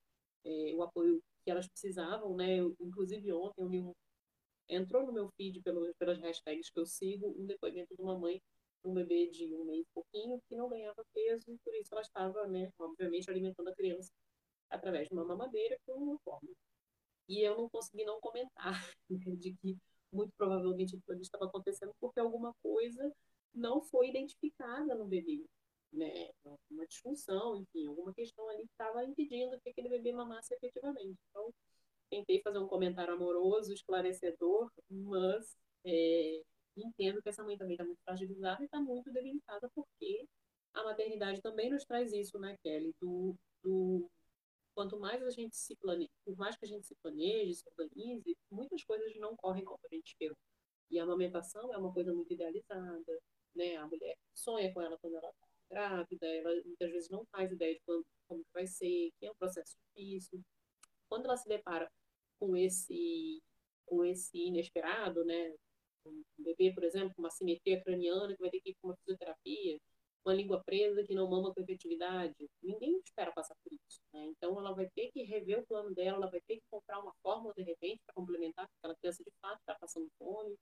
[0.45, 2.59] é, o apoio que elas precisavam, né?
[2.59, 3.93] Eu, inclusive ontem eu li um,
[4.69, 8.41] entrou no meu feed pelo, pelas hashtags que eu sigo um depoimento de uma mãe
[8.85, 12.03] um bebê de um mês e pouquinho que não ganhava peso e por isso ela
[12.03, 14.11] estava, né, obviamente, alimentando a criança
[14.71, 16.51] através de uma mamadeira com uma forma.
[17.29, 18.73] E eu não consegui não comentar
[19.11, 19.79] né, de que
[20.13, 23.13] muito provavelmente aquilo estava acontecendo porque alguma coisa
[23.55, 25.45] não foi identificada no bebê,
[25.93, 26.31] né?
[26.71, 31.19] Uma disfunção, enfim, alguma questão ali que estava impedindo que aquele bebê mamasse efetivamente.
[31.31, 31.53] Então,
[32.11, 36.43] tentei fazer um comentário amoroso, esclarecedor, mas é,
[36.77, 40.27] entendo que essa mãe também está muito fragilizada e está muito debilitada porque
[40.75, 42.95] a maternidade também nos traz isso, né, Kelly?
[43.01, 44.11] Do, do
[44.75, 48.37] quanto mais a gente se planeja, por mais que a gente se planeje, se organize,
[48.51, 50.37] muitas coisas não correm como a gente esperou.
[50.91, 53.21] E a amamentação é uma coisa muito idealizada,
[53.55, 53.77] né?
[53.77, 57.75] A mulher sonha com ela quando ela está grávida, ela muitas vezes não faz ideia
[57.75, 60.41] de quando, como vai ser, que é um processo difícil.
[61.09, 61.91] Quando ela se depara
[62.39, 63.43] com esse
[63.87, 65.55] com esse inesperado, né?
[66.07, 68.97] Um bebê, por exemplo, com uma simetria craniana que vai ter que ir para uma
[68.97, 69.79] fisioterapia,
[70.25, 72.49] uma língua presa que não mama com efetividade.
[72.63, 74.01] Ninguém espera passar por isso.
[74.13, 74.27] Né?
[74.27, 77.13] Então, ela vai ter que rever o plano dela, ela vai ter que comprar uma
[77.23, 80.57] fórmula, de repente, para complementar, porque aquela criança, de fato, está passando fome,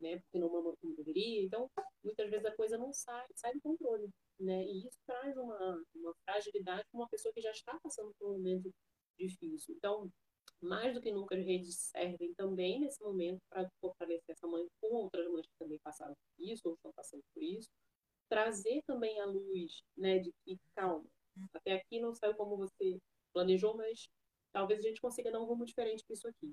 [0.00, 0.18] né?
[0.18, 1.42] porque não mama como deveria.
[1.42, 1.70] Então,
[2.02, 4.08] muitas vezes a coisa não sai, sai do controle.
[4.40, 4.64] Né?
[4.64, 8.32] E isso traz uma, uma fragilidade para uma pessoa que já está passando por um
[8.34, 8.72] momento
[9.18, 9.74] difícil.
[9.76, 10.10] Então,
[10.60, 14.94] mais do que nunca, as redes servem também nesse momento para fortalecer essa mãe com
[14.94, 17.68] outras mães que também passaram por isso ou estão passando por isso
[18.28, 21.04] trazer também a luz, né, de que, calma,
[21.54, 22.98] até aqui não saiu como você
[23.32, 24.08] planejou, mas
[24.52, 26.52] talvez a gente consiga dar um rumo diferente para isso aqui.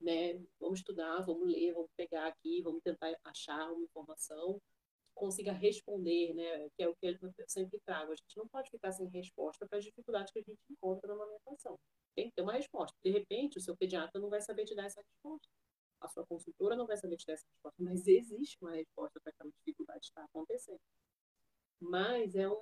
[0.00, 0.34] Né?
[0.60, 4.54] Vamos estudar, vamos ler, vamos pegar aqui, vamos tentar achar uma informação
[5.06, 6.68] que consiga responder, né?
[6.76, 7.16] Que é o que eu
[7.48, 8.12] sempre trago.
[8.12, 11.14] A gente não pode ficar sem resposta para as dificuldades que a gente encontra na
[11.14, 11.78] amamentação.
[12.14, 12.96] Tem que ter uma resposta.
[13.02, 15.48] De repente, o seu pediatra não vai saber te dar essa resposta
[16.04, 19.30] a sua consultora não vai saber te dar essa resposta, mas existe uma resposta para
[19.32, 20.80] aquela dificuldade que está acontecendo.
[21.80, 22.60] Mas é um,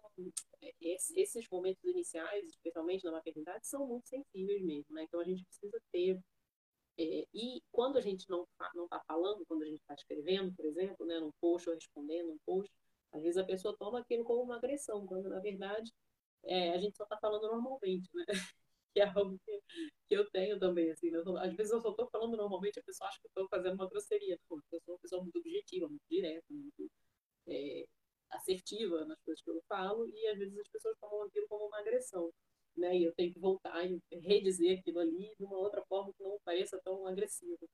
[0.81, 5.05] esses momentos iniciais, especialmente na maternidade, são muito sensíveis mesmo, né?
[5.05, 6.19] Então a gente precisa ter
[6.99, 10.65] é, e quando a gente não não está falando, quando a gente está escrevendo, por
[10.67, 12.73] exemplo, né, num post ou respondendo um post,
[13.13, 15.93] às vezes a pessoa toma aquilo como uma agressão, quando na verdade
[16.45, 18.25] é, a gente só está falando normalmente, né?
[18.93, 19.61] Que é algo que,
[20.09, 21.21] que eu tenho também, assim, né?
[21.23, 23.75] tô, às vezes eu só estou falando normalmente, a pessoa acha que eu estou fazendo
[23.75, 26.91] uma grosseria, não, eu sou uma pessoa muito objetiva, muito direta, muito
[27.49, 27.85] é,
[28.31, 31.81] assertiva nas coisas que eu falo, e às vezes as pessoas tomam aquilo como uma
[31.81, 32.31] agressão,
[32.77, 36.23] né, e eu tenho que voltar e redizer aquilo ali de uma outra forma que
[36.23, 37.69] não pareça tão agressivo,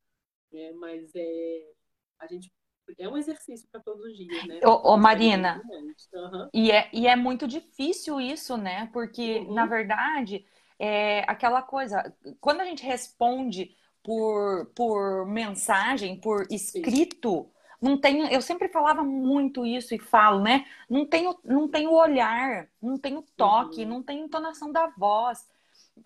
[0.52, 1.72] é, mas é,
[2.18, 2.50] a gente
[2.96, 4.60] é um exercício para todos os dias, né?
[4.64, 6.48] Ô, ô Marina, uhum.
[6.54, 8.88] e, é, e é muito difícil isso, né?
[8.92, 9.52] Porque, uhum.
[9.52, 10.46] na verdade,
[10.78, 18.40] é aquela coisa, quando a gente responde por, por mensagem, por escrito, não tem, eu
[18.40, 20.66] sempre falava muito isso e falo, né?
[20.88, 23.88] Não tem, não tem o olhar, não tem o toque, uhum.
[23.88, 25.46] não tem entonação da voz.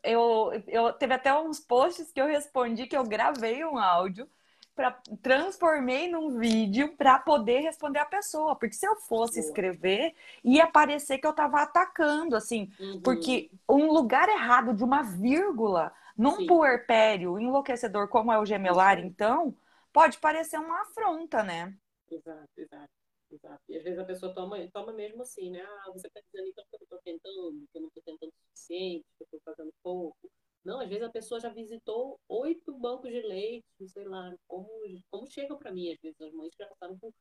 [0.03, 4.29] Eu, eu teve até uns posts que eu respondi que eu gravei um áudio
[4.75, 10.67] para transformei num vídeo para poder responder a pessoa, porque se eu fosse escrever, ia
[10.67, 13.01] parecer que eu estava atacando, assim, uhum.
[13.03, 16.47] porque um lugar errado de uma vírgula num Sim.
[16.47, 19.05] puerpério enlouquecedor como é o gemelar, uhum.
[19.05, 19.57] então,
[19.93, 21.75] pode parecer uma afronta, né?
[22.11, 22.91] Exato, exato.
[23.33, 23.63] Exato.
[23.67, 25.63] E às vezes a pessoa toma, toma mesmo assim, né?
[25.63, 28.47] Ah, você está dizendo então que eu estou tentando, que eu não estou tentando o
[28.47, 30.31] suficiente, que eu estou fazendo pouco.
[30.65, 34.69] Não, às vezes a pessoa já visitou oito bancos de leite, sei lá, como,
[35.11, 37.13] como chegam para mim, às vezes as mães já passaram por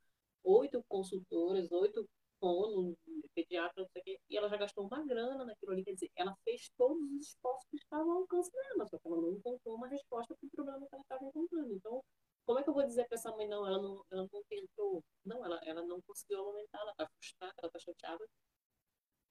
[0.43, 2.07] oito consultoras, oito
[2.39, 2.95] fonos,
[3.35, 6.11] pediatra, não sei o quê, e ela já gastou uma grana naquilo ali, quer dizer,
[6.15, 9.75] ela fez todos os esforços que estavam ao alcance dela, só que ela não encontrou
[9.75, 11.73] uma resposta para o problema que ela estava encontrando.
[11.73, 12.03] Então,
[12.45, 15.03] como é que eu vou dizer para essa mãe, não, ela não, ela não tentou,
[15.25, 18.25] não, ela, ela não conseguiu aumentar, ela está frustrada, ela está chateada,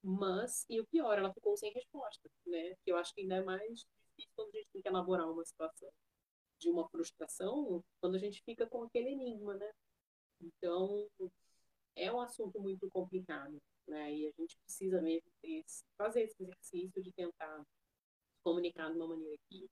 [0.02, 3.42] mas, e o pior, ela ficou sem resposta, né, que eu acho que ainda é
[3.42, 3.84] mais
[4.20, 5.90] difícil quando a gente tem que elaborar uma situação
[6.58, 9.72] de uma frustração, quando a gente fica com aquele enigma, né?
[10.40, 11.08] Então,
[11.96, 14.14] é um assunto muito complicado, né?
[14.14, 15.30] E a gente precisa mesmo
[15.96, 17.64] fazer esse exercício de tentar
[18.42, 19.68] comunicar de uma maneira que,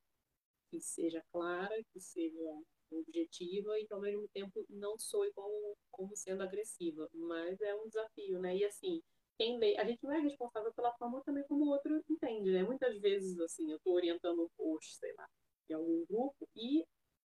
[0.71, 6.17] que seja clara, que seja objetiva e que ao mesmo tempo não soe como, como
[6.17, 7.09] sendo agressiva.
[7.13, 8.57] Mas é um desafio, né?
[8.57, 9.03] E assim,
[9.39, 12.63] quem lê, a gente não é responsável pela forma também como o outro entende, né?
[12.65, 15.29] Muitas vezes, assim, eu estou orientando um post, sei lá,
[15.71, 16.85] em algum grupo, e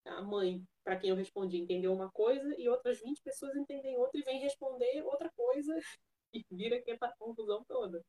[0.06, 4.20] a mãe, para quem eu respondi, entendeu uma coisa, e outras 20 pessoas entendem outra
[4.20, 5.74] e vem responder outra coisa,
[6.34, 8.04] e vira aquela confusão toda.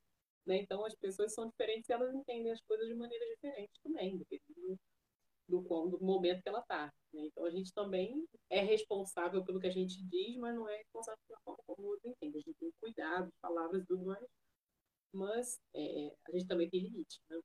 [0.46, 0.56] Né?
[0.56, 4.26] Então, as pessoas são diferentes e elas entendem as coisas de maneira diferente também, do,
[5.48, 6.92] do, do momento que ela está.
[7.12, 7.26] Né?
[7.26, 11.20] Então, a gente também é responsável pelo que a gente diz, mas não é responsável
[11.26, 12.38] pela forma como o outro entende.
[12.38, 14.26] A gente tem cuidado, palavras e tudo mais,
[15.12, 17.20] mas é, a gente também tem limite.
[17.28, 17.38] Né?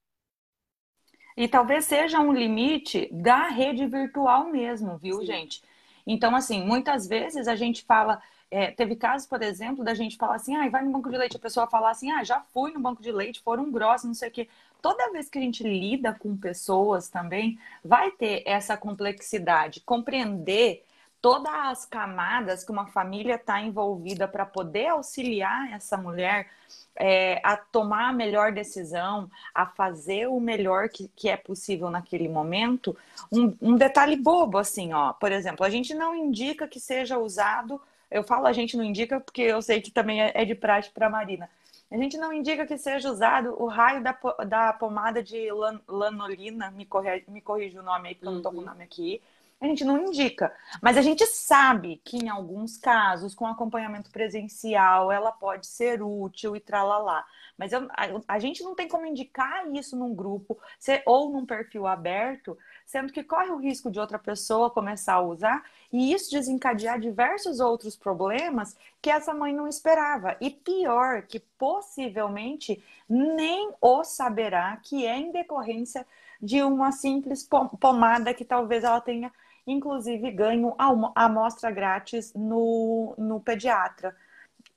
[1.35, 5.25] E talvez seja um limite da rede virtual mesmo, viu, Sim.
[5.25, 5.61] gente?
[6.05, 8.21] Então, assim, muitas vezes a gente fala.
[8.49, 11.35] É, teve casos, por exemplo, da gente falar assim, ah, vai no banco de leite,
[11.35, 14.29] a pessoa falar assim, ah, já fui no banco de leite, foram grossos, não sei
[14.29, 14.47] o quê.
[14.81, 20.85] Toda vez que a gente lida com pessoas também, vai ter essa complexidade, compreender
[21.21, 26.47] todas as camadas que uma família está envolvida para poder auxiliar essa mulher
[26.95, 32.27] é, a tomar a melhor decisão, a fazer o melhor que, que é possível naquele
[32.27, 32.95] momento.
[33.31, 37.81] Um, um, detalhe bobo, assim, ó, por exemplo, a gente não indica que seja usado.
[38.09, 40.93] Eu falo a gente não indica porque eu sei que também é, é de prática
[40.93, 41.49] para a Marina.
[41.89, 46.69] A gente não indica que seja usado o raio da, da pomada de lan, lanolina,
[46.71, 48.31] me, corre, me corrija o nome aí, porque uhum.
[48.31, 48.67] eu não estou com o uhum.
[48.67, 49.21] nome aqui
[49.59, 50.53] a gente não indica.
[50.81, 56.55] Mas a gente sabe que em alguns casos, com acompanhamento presencial, ela pode ser útil
[56.55, 57.25] e tralalá.
[57.57, 61.45] Mas eu, a, a, gente não tem como indicar isso num grupo se, ou num
[61.45, 62.55] perfil aberto,
[62.87, 67.59] sendo que corre o risco de outra pessoa começar a usar e isso desencadear diversos
[67.59, 70.37] outros problemas que essa mãe não esperava.
[70.39, 76.07] E pior, que possivelmente nem o saberá que é em decorrência
[76.41, 77.47] de uma simples
[77.79, 79.31] pomada que talvez ela tenha
[79.65, 84.15] inclusive ganho a amostra grátis no, no pediatra.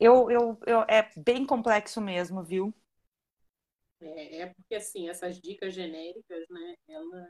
[0.00, 2.74] Eu, eu, eu, é bem complexo mesmo, viu?
[4.00, 7.28] É, é porque, assim, essas dicas genéricas, né, elas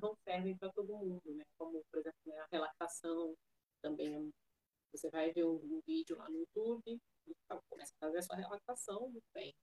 [0.00, 1.44] não servem para todo mundo, né?
[1.58, 3.34] Como, por exemplo, né, a relatação
[3.82, 4.30] também.
[4.92, 7.34] Você vai ver um, vídeo lá no YouTube e
[7.68, 9.54] começa a fazer a sua relatação, muito bem.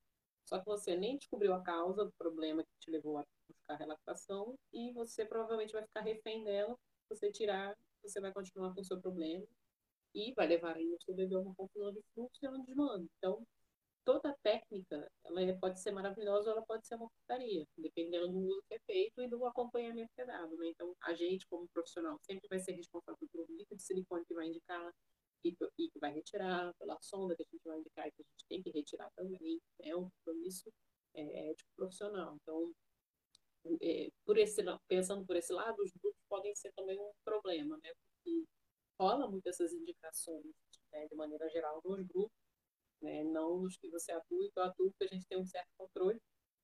[0.48, 3.78] Só que você nem descobriu a causa do problema que te levou a buscar a
[3.78, 6.76] relatação e você provavelmente vai ficar refém dela
[7.08, 9.46] você tirar, você vai continuar com o seu problema
[10.14, 13.06] e vai levar aí seu bebê a uma confusão de fluxo e ela desmanda.
[13.18, 13.46] Então,
[14.10, 18.64] toda técnica, ela pode ser maravilhosa ou ela pode ser uma putaria, dependendo do uso
[18.68, 20.58] que é feito e do acompanhamento que é dado.
[20.58, 20.70] Né?
[20.70, 24.48] Então, a gente, como profissional, sempre vai ser responsável pelo líquido de silicone que vai
[24.48, 24.92] indicar
[25.46, 28.26] e, e que vai retirar, pela sonda que a gente vai indicar e que a
[28.26, 29.62] gente tem que retirar também.
[29.82, 30.74] É um compromisso
[31.14, 32.36] é, ético profissional.
[32.42, 32.74] Então,
[33.80, 37.92] é, por esse, pensando por esse lado, os grupos podem ser também um problema, né?
[37.94, 38.44] Porque
[39.00, 40.56] rola muitas essas indicações
[40.92, 42.39] né, de maneira geral nos grupos,
[43.02, 43.24] né?
[43.24, 45.70] não nos que você atua e que eu atuo, porque a gente tem um certo
[45.78, 46.22] controle,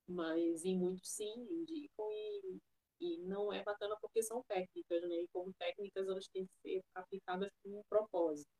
[0.08, 2.58] mas em muitos sim indicam e,
[3.00, 5.22] e não é bacana porque são técnicas, né?
[5.22, 8.50] E como técnicas elas têm que ser aplicadas com um propósito.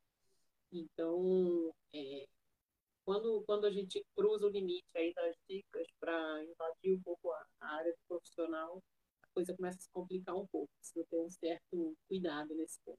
[0.73, 2.27] Então, é,
[3.05, 7.47] quando, quando a gente cruza o limite aí das dicas para invadir um pouco a,
[7.61, 8.83] a área profissional,
[9.23, 10.69] a coisa começa a se complicar um pouco.
[10.79, 12.99] Precisa ter um certo cuidado nesse ponto.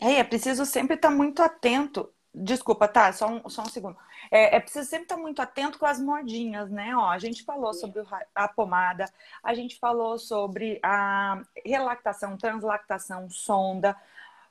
[0.00, 2.13] É, é preciso sempre estar muito atento.
[2.34, 3.12] Desculpa, tá?
[3.12, 3.96] Só um, só um segundo.
[4.30, 6.94] É, é preciso sempre estar muito atento com as modinhas, né?
[6.96, 8.02] Ó, a gente falou sobre
[8.34, 9.04] a pomada,
[9.42, 13.96] a gente falou sobre a relactação, translactação, sonda,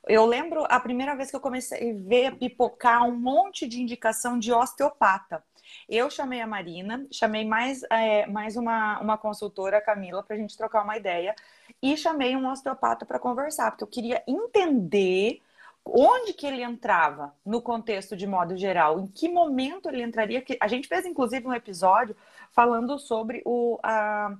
[0.06, 4.38] eu lembro a primeira vez que eu comecei a ver pipocar um monte de indicação
[4.38, 5.42] de osteopata.
[5.88, 10.38] Eu chamei a Marina, chamei mais, é, mais uma, uma consultora, a Camila, para a
[10.38, 11.34] gente trocar uma ideia,
[11.82, 15.40] e chamei um osteopata para conversar, porque eu queria entender
[15.84, 20.42] onde que ele entrava no contexto de modo geral, em que momento ele entraria.
[20.60, 22.16] A gente fez inclusive um episódio
[22.52, 24.34] falando sobre o, a,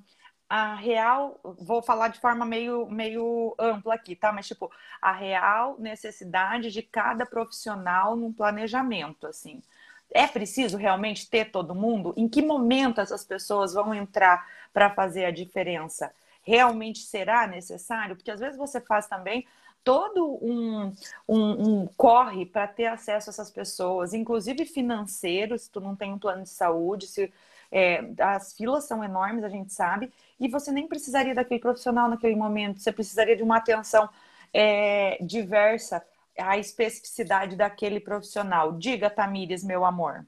[0.49, 4.33] a real, vou falar de forma meio, meio ampla aqui, tá?
[4.33, 9.63] Mas, tipo, a real necessidade de cada profissional num planejamento, assim.
[10.11, 12.15] É preciso realmente ter todo mundo?
[12.17, 16.13] Em que momento essas pessoas vão entrar para fazer a diferença?
[16.42, 18.15] Realmente será necessário?
[18.15, 19.47] Porque às vezes você faz também
[19.85, 20.93] todo um,
[21.29, 26.13] um, um corre para ter acesso a essas pessoas, inclusive financeiro, se tu não tem
[26.13, 27.33] um plano de saúde, se
[27.71, 32.37] é, as filas são enormes, a gente sabe, e você nem precisaria daquele profissional naquele
[32.37, 34.09] momento, você precisaria de uma atenção
[34.53, 36.05] é, diversa
[36.39, 38.73] à especificidade daquele profissional.
[38.73, 40.27] Diga, Tamires, meu amor.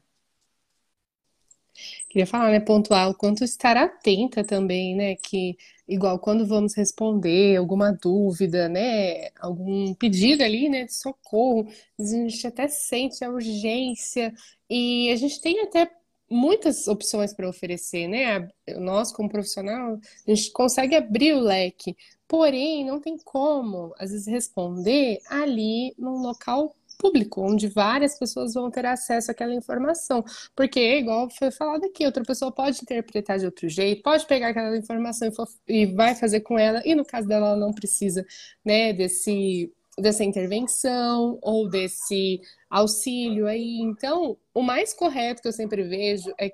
[2.17, 5.55] Queria falar, né, pontuar o quanto estar atenta também, né, que
[5.87, 12.47] igual quando vamos responder alguma dúvida, né, algum pedido ali, né, de socorro, a gente
[12.47, 14.33] até sente a urgência
[14.71, 15.91] e a gente tem até
[16.31, 18.49] muitas opções para oferecer, né?
[18.79, 21.95] Nós, como profissional, a gente consegue abrir o leque,
[22.27, 28.71] porém, não tem como, às vezes, responder ali num local público, onde várias pessoas vão
[28.71, 30.25] ter acesso àquela informação.
[30.55, 34.77] Porque, igual foi falado aqui, outra pessoa pode interpretar de outro jeito, pode pegar aquela
[34.77, 35.29] informação
[35.69, 38.25] e, e vai fazer com ela, e no caso dela, ela não precisa,
[38.65, 43.79] né, desse dessa intervenção ou desse auxílio aí.
[43.81, 46.53] Então, o mais correto que eu sempre vejo é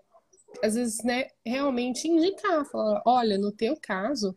[0.62, 4.34] às vezes, né, realmente indicar, falar, olha, no teu caso,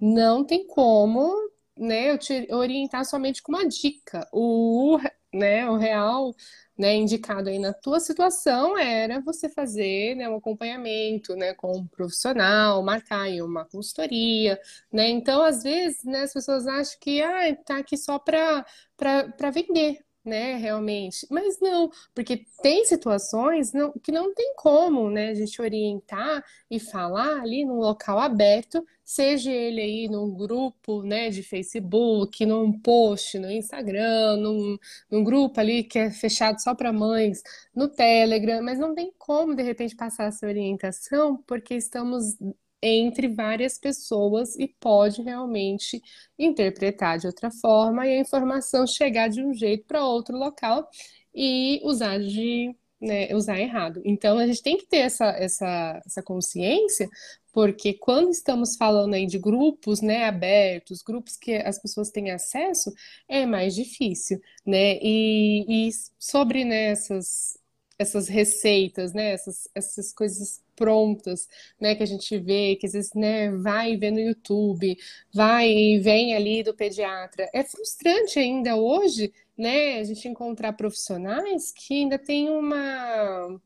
[0.00, 1.32] não tem como,
[1.76, 4.28] né, eu te orientar somente com uma dica.
[4.32, 4.98] O,
[5.32, 6.34] né, o real
[6.76, 11.86] né, indicado aí na tua situação era você fazer né, um acompanhamento né, com um
[11.86, 14.60] profissional, marcar aí uma consultoria,
[14.92, 15.08] né?
[15.08, 18.64] Então, às vezes, né, as pessoas acham que ah, aqui só para
[19.52, 21.26] vender, né, realmente.
[21.30, 26.78] Mas não, porque tem situações não, que não tem como, né, a gente orientar e
[26.78, 33.38] falar ali num local aberto, seja ele aí num grupo, né, de Facebook, num post
[33.38, 34.78] no Instagram, num,
[35.10, 37.42] num grupo ali que é fechado só para mães,
[37.74, 42.36] no Telegram, mas não tem como, de repente, passar essa orientação, porque estamos
[42.82, 46.02] entre várias pessoas e pode realmente
[46.38, 50.88] interpretar de outra forma e a informação chegar de um jeito para outro local
[51.34, 54.00] e usar de né, usar errado.
[54.04, 57.08] Então a gente tem que ter essa, essa, essa consciência,
[57.52, 62.92] porque quando estamos falando aí de grupos né, abertos, grupos que as pessoas têm acesso,
[63.28, 64.98] é mais difícil, né?
[65.02, 67.58] E, e sobre né, essas,
[68.02, 71.48] essas receitas, né, essas, essas coisas prontas,
[71.80, 74.96] né, que a gente vê, que às vezes, né, vai ver no YouTube,
[75.32, 77.48] vai e vem ali do pediatra.
[77.52, 83.60] É frustrante ainda hoje, né, a gente encontrar profissionais que ainda tem uma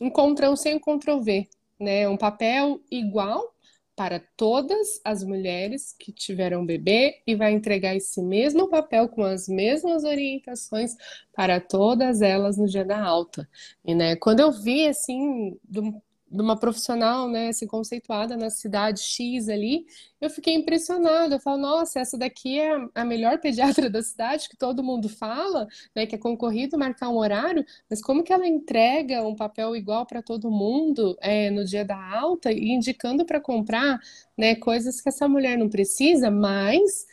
[0.00, 1.48] um Ctrl C e um Ctrl V,
[1.80, 3.54] né, um papel igual
[3.98, 9.48] para todas as mulheres que tiveram bebê e vai entregar esse mesmo papel com as
[9.48, 10.94] mesmas orientações
[11.34, 13.48] para todas elas no dia da alta.
[13.84, 19.00] E né, quando eu vi assim, do de uma profissional, né, assim, conceituada na cidade
[19.00, 19.86] X ali,
[20.20, 21.36] eu fiquei impressionada.
[21.36, 25.66] Eu falo, nossa, essa daqui é a melhor pediatra da cidade, que todo mundo fala,
[25.94, 30.04] né, que é concorrido marcar um horário, mas como que ela entrega um papel igual
[30.06, 33.98] para todo mundo é, no dia da alta e indicando para comprar,
[34.36, 37.06] né, coisas que essa mulher não precisa, mas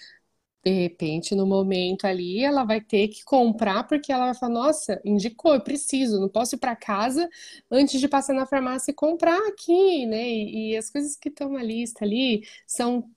[0.66, 5.00] de repente, no momento ali, ela vai ter que comprar porque ela vai falar: Nossa,
[5.06, 7.30] indicou, eu preciso, não posso ir para casa
[7.70, 10.28] antes de passar na farmácia e comprar aqui, né?
[10.28, 13.08] E, e as coisas que estão na lista ali são,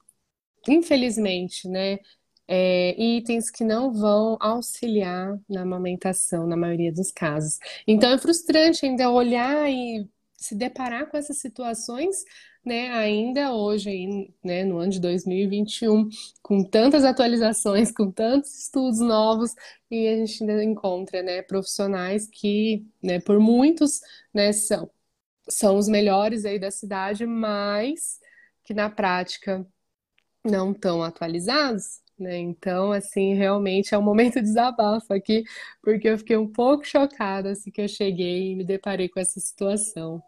[0.69, 1.99] infelizmente, né?
[2.47, 7.59] É, itens que não vão auxiliar na amamentação, na maioria dos casos.
[7.87, 12.25] Então é frustrante ainda olhar e se deparar com essas situações
[12.69, 16.09] né, ainda hoje, aí, né, no ano de 2021,
[16.43, 19.55] com tantas atualizações, com tantos estudos novos,
[19.91, 24.01] e a gente ainda encontra, né, profissionais que, né, por muitos,
[24.33, 24.91] né, são,
[25.49, 28.21] são os melhores aí da cidade, mas
[28.65, 29.67] que na prática
[30.45, 32.37] não estão atualizados, né?
[32.39, 35.45] Então, assim, realmente é um momento de desabafo aqui,
[35.83, 39.41] porque eu fiquei um pouco chocada assim que eu cheguei e me deparei com essa
[39.41, 40.23] situação.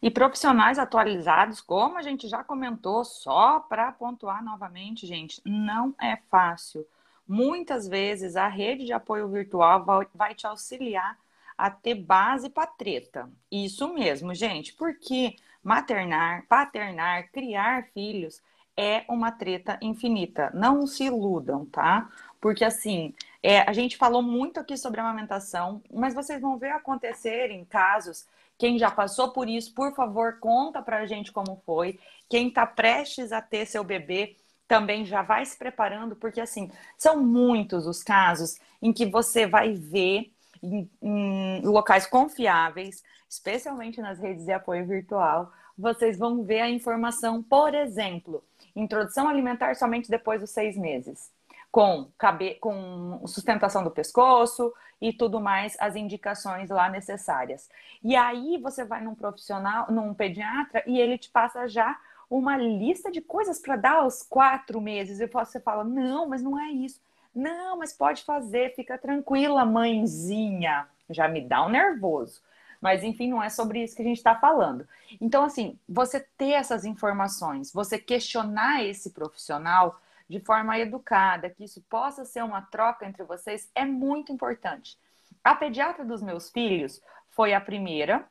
[0.00, 6.16] E profissionais atualizados, como a gente já comentou, só para pontuar novamente, gente, não é
[6.30, 6.86] fácil.
[7.26, 9.84] Muitas vezes a rede de apoio virtual
[10.14, 11.18] vai te auxiliar
[11.56, 13.28] a ter base para treta.
[13.50, 18.40] Isso mesmo, gente, porque maternar, paternar, criar filhos
[18.76, 20.52] é uma treta infinita.
[20.54, 22.08] Não se iludam, tá?
[22.40, 27.50] Porque assim, é, a gente falou muito aqui sobre amamentação, mas vocês vão ver acontecer
[27.50, 28.26] em casos
[28.58, 31.98] quem já passou por isso, por favor, conta pra gente como foi.
[32.28, 34.36] Quem está prestes a ter seu bebê
[34.66, 39.72] também já vai se preparando, porque assim, são muitos os casos em que você vai
[39.72, 40.32] ver
[40.62, 47.42] em, em locais confiáveis, especialmente nas redes de apoio virtual, vocês vão ver a informação,
[47.42, 48.42] por exemplo,
[48.74, 51.30] introdução alimentar somente depois dos seis meses
[51.70, 52.54] com, cabe...
[52.56, 57.68] com sustentação do pescoço e tudo mais, as indicações lá necessárias.
[58.02, 61.98] E aí você vai num profissional, num pediatra, e ele te passa já
[62.30, 65.20] uma lista de coisas para dar aos quatro meses.
[65.20, 67.00] E você fala, não, mas não é isso.
[67.34, 70.88] Não, mas pode fazer, fica tranquila, mãezinha.
[71.08, 72.42] Já me dá um nervoso.
[72.80, 74.86] Mas, enfim, não é sobre isso que a gente está falando.
[75.20, 81.82] Então, assim, você ter essas informações, você questionar esse profissional de forma educada, que isso
[81.88, 84.98] possa ser uma troca entre vocês, é muito importante.
[85.42, 87.00] A pediatra dos meus filhos
[87.30, 88.28] foi a primeira,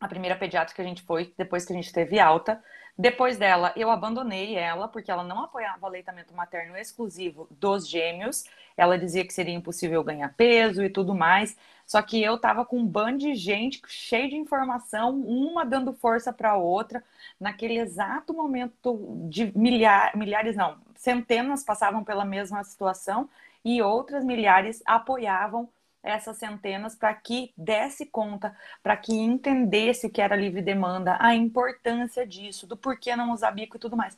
[0.00, 2.62] a primeira pediatra que a gente foi depois que a gente teve alta.
[2.98, 8.44] Depois dela, eu abandonei ela, porque ela não apoiava o aleitamento materno exclusivo dos gêmeos.
[8.76, 11.56] Ela dizia que seria impossível ganhar peso e tudo mais.
[11.90, 16.32] Só que eu tava com um bando de gente cheio de informação, uma dando força
[16.32, 17.02] para outra.
[17.40, 23.28] Naquele exato momento de milhares, milhares não, centenas passavam pela mesma situação
[23.64, 25.68] e outras milhares apoiavam
[26.00, 31.34] essas centenas para que desse conta, para que entendesse o que era livre demanda, a
[31.34, 34.16] importância disso, do porquê não usar bico e tudo mais.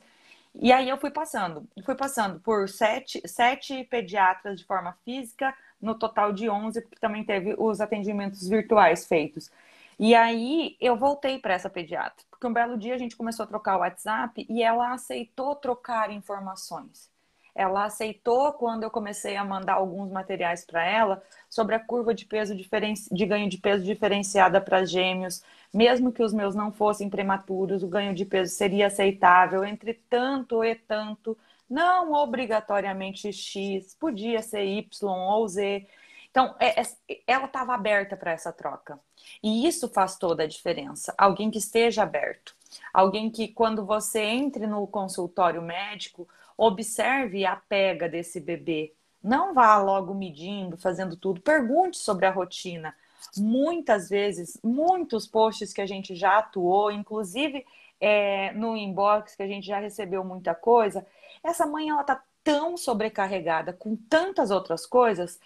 [0.53, 5.95] E aí eu fui passando, fui passando por sete, sete pediatras de forma física, no
[5.95, 9.51] total de 11, porque também teve os atendimentos virtuais feitos.
[9.99, 13.47] E aí eu voltei para essa pediatra, porque um belo dia a gente começou a
[13.47, 17.11] trocar o WhatsApp e ela aceitou trocar informações.
[17.55, 22.25] Ela aceitou quando eu comecei a mandar alguns materiais para ela sobre a curva de
[22.25, 27.83] peso de ganho de peso diferenciada para gêmeos, mesmo que os meus não fossem prematuros,
[27.83, 31.37] o ganho de peso seria aceitável entre tanto e tanto,
[31.73, 35.87] não obrigatoriamente X, podia ser Y ou Z.
[36.29, 36.85] Então, é, é,
[37.25, 38.99] ela estava aberta para essa troca.
[39.41, 41.15] E isso faz toda a diferença.
[41.17, 42.55] Alguém que esteja aberto.
[42.93, 48.93] Alguém que, quando você entre no consultório médico, observe a pega desse bebê.
[49.23, 51.41] Não vá logo medindo, fazendo tudo.
[51.41, 52.95] Pergunte sobre a rotina.
[53.35, 57.65] Muitas vezes, muitos posts que a gente já atuou, inclusive
[57.99, 61.05] é, no inbox, que a gente já recebeu muita coisa,
[61.43, 65.39] essa mãe ela tá tão sobrecarregada com tantas outras coisas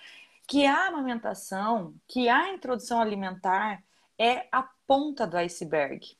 [0.48, 3.84] que a amamentação, que a introdução alimentar
[4.18, 6.18] é a ponta do iceberg.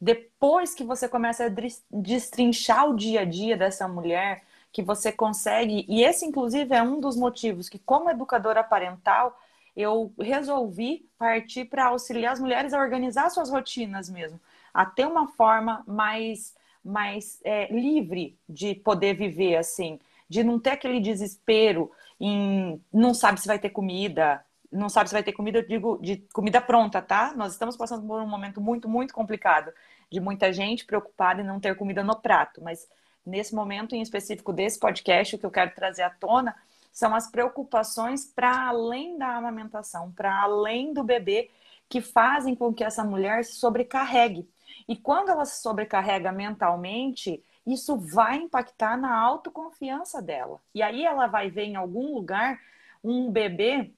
[0.00, 1.52] Depois que você começa a
[1.90, 7.00] destrinchar o dia a dia dessa mulher, que você consegue, e esse inclusive é um
[7.00, 9.40] dos motivos que, como educadora parental,
[9.74, 14.38] eu resolvi partir para auxiliar as mulheres a organizar suas rotinas mesmo,
[14.72, 16.54] a ter uma forma mais,
[16.86, 23.40] mais é, livre de poder viver assim, de não ter aquele desespero em não sabe
[23.40, 27.02] se vai ter comida, não sabe se vai ter comida, eu digo de comida pronta,
[27.02, 27.34] tá?
[27.36, 29.72] Nós estamos passando por um momento muito, muito complicado,
[30.10, 32.88] de muita gente preocupada em não ter comida no prato, mas
[33.24, 36.54] nesse momento em específico desse podcast, o que eu quero trazer à tona
[36.92, 41.50] são as preocupações para além da amamentação, para além do bebê,
[41.88, 44.48] que fazem com que essa mulher se sobrecarregue.
[44.88, 50.60] E quando ela se sobrecarrega mentalmente, isso vai impactar na autoconfiança dela.
[50.74, 52.60] E aí ela vai ver em algum lugar
[53.02, 53.92] um bebê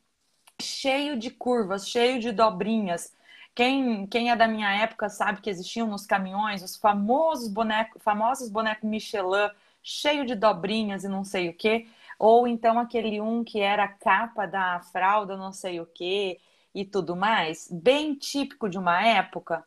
[0.61, 3.15] cheio de curvas, cheio de dobrinhas.
[3.55, 8.49] Quem, quem é da minha época sabe que existiam nos caminhões os famosos bonecos, famosos
[8.49, 9.51] bonecos Michelin,
[9.83, 11.87] cheio de dobrinhas e não sei o quê.
[12.19, 16.41] Ou então aquele um que era a capa da fralda, não sei o quê,
[16.75, 19.65] e tudo mais, bem típico de uma época.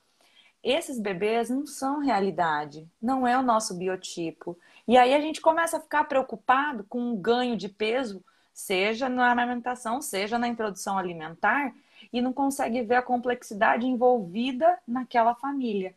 [0.63, 4.57] Esses bebês não são realidade, não é o nosso biotipo.
[4.87, 9.31] E aí a gente começa a ficar preocupado com o ganho de peso seja na
[9.31, 11.73] amamentação, seja na introdução alimentar,
[12.11, 15.95] e não consegue ver a complexidade envolvida naquela família.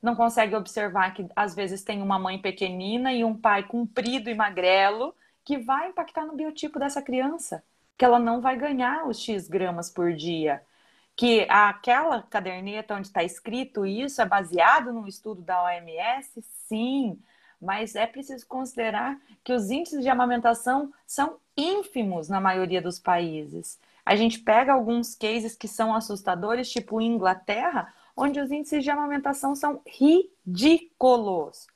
[0.00, 4.34] Não consegue observar que às vezes tem uma mãe pequenina e um pai comprido e
[4.34, 7.64] magrelo, que vai impactar no biotipo dessa criança,
[7.96, 10.62] que ela não vai ganhar os X gramas por dia.
[11.18, 16.40] Que aquela caderneta onde está escrito isso é baseado num estudo da OMS?
[16.68, 17.20] Sim,
[17.60, 23.80] mas é preciso considerar que os índices de amamentação são ínfimos na maioria dos países.
[24.06, 29.56] A gente pega alguns cases que são assustadores, tipo Inglaterra, onde os índices de amamentação
[29.56, 31.66] são ridículos.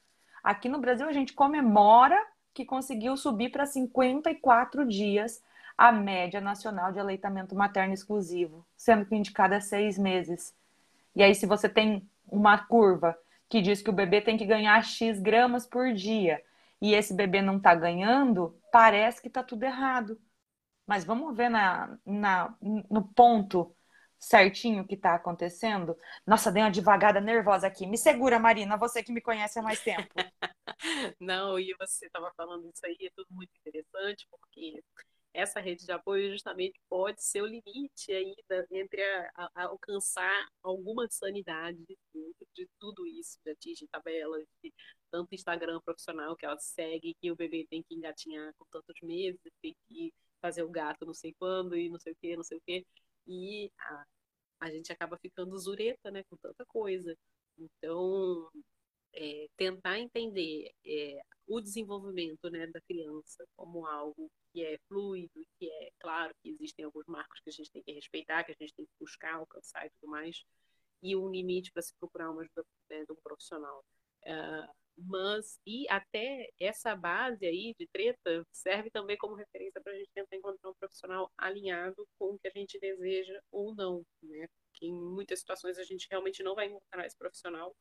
[0.45, 2.17] Aqui no Brasil, a gente comemora
[2.55, 5.43] que conseguiu subir para 54 dias
[5.77, 10.55] a média nacional de aleitamento materno exclusivo, sendo que indicada é seis meses.
[11.15, 13.17] E aí, se você tem uma curva
[13.49, 16.43] que diz que o bebê tem que ganhar X gramas por dia
[16.81, 20.19] e esse bebê não está ganhando, parece que está tudo errado.
[20.87, 23.75] Mas vamos ver na, na, no ponto
[24.19, 25.97] certinho que está acontecendo.
[26.27, 27.87] Nossa, dei uma devagada nervosa aqui.
[27.87, 30.09] Me segura, Marina, você que me conhece há mais tempo.
[31.21, 34.83] Não, e você estava falando isso aí, é tudo muito interessante, porque
[35.35, 40.49] essa rede de apoio justamente pode ser o limite ainda entre a, a, a alcançar
[40.63, 41.79] alguma sanidade
[42.55, 44.73] de tudo isso, de atingir tabelas, de
[45.11, 49.41] tanto Instagram profissional que ela segue, que o bebê tem que engatinhar com tantos meses,
[49.61, 52.59] tem que fazer o gato não sei quando e não sei o que, não sei
[52.59, 52.87] o que.
[53.27, 54.05] E a,
[54.61, 57.17] a gente acaba ficando zureta, né, com tanta coisa.
[57.59, 58.51] Então,
[59.15, 65.71] é, tentar entender é, o desenvolvimento né, da criança como algo que é fluido, que
[65.71, 68.75] é claro que existem alguns marcos que a gente tem que respeitar, que a gente
[68.75, 70.45] tem que buscar, alcançar e tudo mais,
[71.03, 73.85] e um limite para se procurar uma ajuda né, de um profissional.
[74.25, 79.97] Uh, mas, e até essa base aí de treta serve também como referência para a
[79.97, 84.47] gente tentar encontrar um profissional alinhado com o que a gente deseja ou não, né?
[84.75, 87.75] Que em muitas situações a gente realmente não vai encontrar esse profissional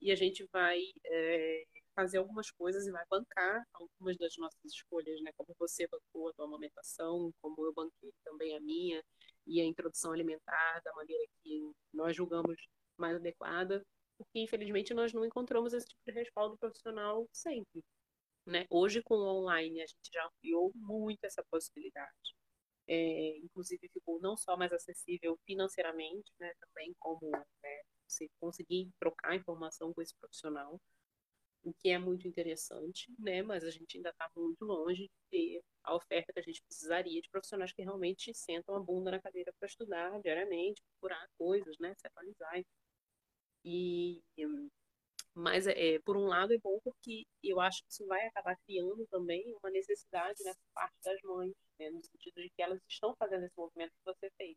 [0.00, 5.20] e a gente vai é, fazer algumas coisas e vai bancar algumas das nossas escolhas,
[5.22, 5.30] né?
[5.36, 9.02] Como você bancou a tua amamentação, como eu banquei também a minha
[9.46, 12.56] e a introdução alimentar da maneira que nós julgamos
[12.96, 13.84] mais adequada
[14.20, 17.82] porque infelizmente nós não encontramos esse tipo de respaldo profissional sempre.
[18.46, 18.66] Né?
[18.68, 22.36] Hoje, com o online, a gente já ampliou muito essa possibilidade.
[22.86, 29.36] É, inclusive, ficou não só mais acessível financeiramente, né, também como né, você conseguir trocar
[29.36, 30.80] informação com esse profissional,
[31.62, 33.42] o que é muito interessante, né?
[33.42, 37.20] Mas a gente ainda está muito longe de ter a oferta que a gente precisaria
[37.20, 41.94] de profissionais que realmente sentam a bunda na cadeira para estudar diariamente, procurar coisas, né?
[41.96, 42.62] Se atualizar.
[43.64, 44.22] E,
[45.34, 49.06] mas, é, por um lado, é bom porque eu acho que isso vai acabar criando
[49.08, 53.44] também uma necessidade nessa parte das mães, né, no sentido de que elas estão fazendo
[53.44, 54.56] esse movimento que você fez,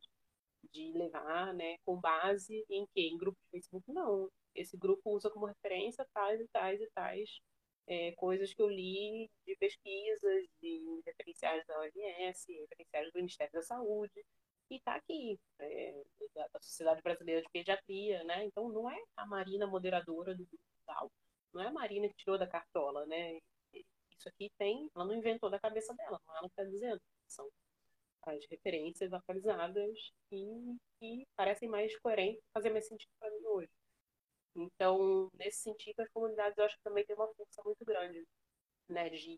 [0.72, 3.02] de levar, né, com base em quê?
[3.02, 3.92] Em grupo de Facebook?
[3.92, 4.30] Não.
[4.56, 7.42] Esse grupo usa como referência tais e tais e tais
[7.88, 13.62] é, coisas que eu li de pesquisas, de referenciais da OMS, referenciais do Ministério da
[13.62, 14.24] Saúde,
[14.70, 16.04] e está aqui, é,
[16.34, 18.46] da, Sociedade Brasileira de Pediatria, né?
[18.46, 21.12] Então não é a Marina moderadora do grupo tal,
[21.54, 23.40] não é a Marina que tirou da cartola, né?
[23.74, 27.02] Isso aqui tem, ela não inventou da cabeça dela, não é ela que está dizendo,
[27.28, 27.50] são
[28.26, 33.72] as referências atualizadas e que parecem mais coerentes, fazer mais sentido para mim hoje.
[34.56, 38.24] Então, nesse sentido, as comunidades eu acho que também tem uma força muito grande,
[38.88, 39.38] né, de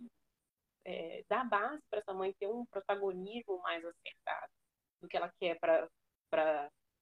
[0.84, 4.52] é, dar base para essa mãe ter um protagonismo mais acertado
[5.02, 5.90] do que ela quer para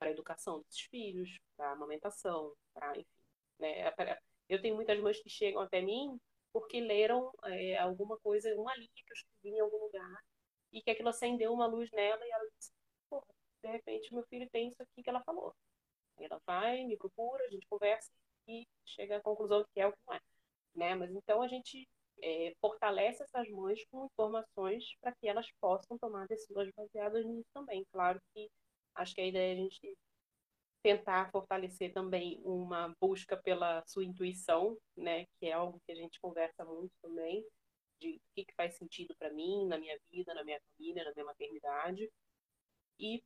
[0.02, 3.08] a educação desses filhos, para a amamentação, para, enfim.
[3.60, 3.92] Né?
[4.50, 6.20] Eu tenho muitas mães que chegam até mim
[6.52, 10.24] porque leram é, alguma coisa, uma linha que eu escrevi em algum lugar
[10.74, 12.72] e que aquilo acendeu uma luz nela e ela disse,
[13.10, 13.24] Pô,
[13.64, 15.56] de repente meu filho tem isso aqui que ela falou.
[16.20, 18.12] Ela vai, me procura, a gente conversa
[18.48, 20.20] e chega à conclusão que é o que não é.
[20.76, 20.96] Né?
[20.96, 21.88] Mas então a gente
[22.22, 27.86] é, fortalece essas mães com informações para que elas possam tomar decisões baseadas nisso também.
[27.92, 28.50] Claro que
[28.96, 29.98] acho que a ideia é a gente
[30.84, 36.20] tentar fortalecer também uma busca pela sua intuição, né, que é algo que a gente
[36.20, 37.44] conversa muito também,
[38.00, 41.14] de o que, que faz sentido para mim, na minha vida, na minha família, na
[41.14, 42.12] minha maternidade,
[43.00, 43.24] e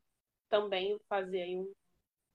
[0.49, 1.73] também fazer aí um,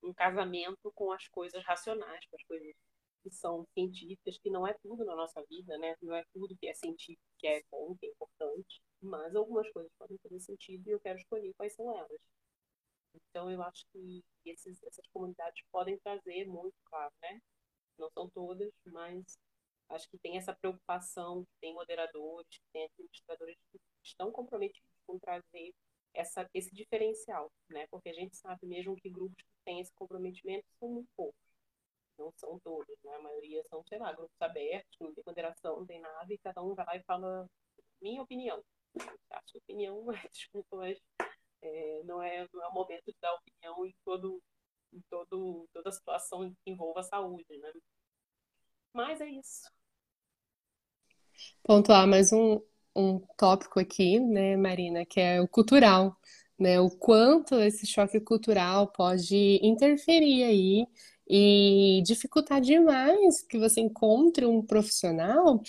[0.03, 2.74] um casamento com as coisas racionais, com as coisas
[3.22, 5.97] que são científicas, que não é tudo na nossa vida, né?
[6.03, 9.93] Não é tudo que é científico que é bom, que é importante, mas algumas coisas
[9.99, 12.20] podem fazer sentido e eu quero escolher quais são elas.
[13.14, 17.41] Então, eu acho que esses, essas comunidades podem trazer muito, claro, né?
[17.99, 19.39] Não são todas, mas
[19.93, 25.72] acho que tem essa preocupação, tem moderadores, tem administradores que estão comprometidos com trazer
[26.14, 27.86] essa, esse diferencial, né?
[27.90, 31.43] Porque a gente sabe mesmo que grupos que têm esse comprometimento são muito poucos
[32.18, 33.14] não são todos, né?
[33.16, 36.62] A maioria são, sei lá, grupos abertos, não tem moderação, não tem nada, e cada
[36.62, 37.49] um vai lá e fala
[38.01, 38.62] minha opinião.
[39.30, 40.99] A sua opinião, desculpa, mas
[41.62, 44.43] é, não, é, não é o momento de dar opinião em, todo,
[44.93, 47.72] em todo, toda situação que envolva a saúde, né?
[48.93, 49.70] Mas é isso.
[51.62, 52.61] Pontuar mais um,
[52.95, 56.16] um tópico aqui, né, Marina, que é o cultural,
[56.59, 56.80] né?
[56.80, 60.86] O quanto esse choque cultural pode interferir aí
[61.28, 65.62] e dificultar demais que você encontre um profissional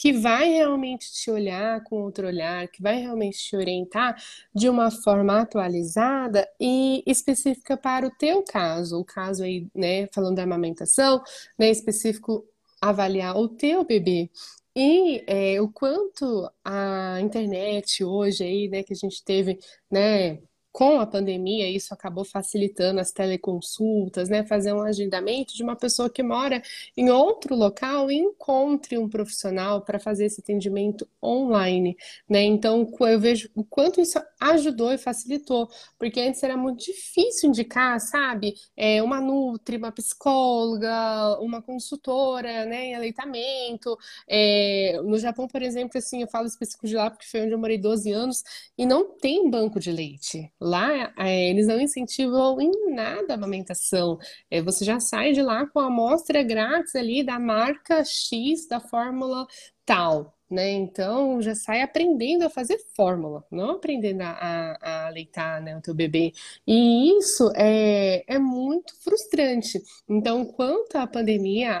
[0.00, 4.16] que vai realmente te olhar com outro olhar, que vai realmente te orientar
[4.54, 10.36] de uma forma atualizada e específica para o teu caso, o caso aí, né, falando
[10.36, 11.22] da amamentação,
[11.58, 12.46] né, específico
[12.80, 14.30] avaliar o teu bebê.
[14.76, 19.58] E é, o quanto a internet hoje aí, né, que a gente teve,
[19.90, 20.40] né,
[20.72, 24.44] com a pandemia, isso acabou facilitando as teleconsultas, né?
[24.44, 26.62] Fazer um agendamento de uma pessoa que mora
[26.96, 31.96] em outro local e encontre um profissional para fazer esse atendimento online,
[32.28, 32.42] né?
[32.42, 35.68] Então, eu vejo o quanto isso ajudou e facilitou,
[35.98, 38.54] porque antes era muito difícil indicar, sabe?
[38.76, 42.86] É, uma nutri, uma psicóloga, uma consultora, né?
[42.86, 43.98] Em aleitamento.
[44.28, 47.58] É, no Japão, por exemplo, assim, eu falo específico de lá porque foi onde eu
[47.58, 48.42] morei 12 anos
[48.78, 50.50] e não tem banco de leite.
[50.60, 54.18] Lá, é, eles não incentivam em nada a amamentação.
[54.50, 58.78] É, você já sai de lá com a amostra grátis ali da marca X da
[58.80, 59.46] fórmula
[59.86, 60.36] tal.
[60.50, 60.72] Né?
[60.72, 65.94] Então já sai aprendendo a fazer fórmula, não aprendendo a, a, aleitar né, o teu
[65.94, 66.32] bebê.
[66.66, 69.80] E isso é, é muito frustrante.
[70.08, 71.80] Então, quanto à pandemia,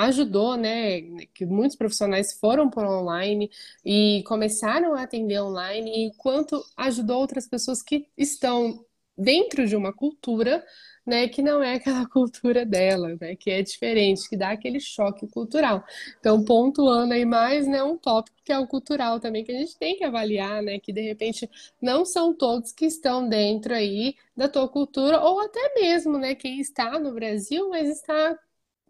[0.00, 1.02] ajudou, né,
[1.34, 3.50] que muitos profissionais foram por online
[3.84, 8.84] e começaram a atender online, e quanto ajudou outras pessoas que estão
[9.16, 10.64] dentro de uma cultura,
[11.06, 15.26] né, que não é aquela cultura dela, né, que é diferente, que dá aquele choque
[15.28, 15.84] cultural.
[16.18, 19.76] Então, pontuando aí mais, né, um tópico que é o cultural também, que a gente
[19.78, 21.48] tem que avaliar, né, que de repente
[21.80, 26.58] não são todos que estão dentro aí da tua cultura, ou até mesmo, né, quem
[26.60, 28.38] está no Brasil, mas está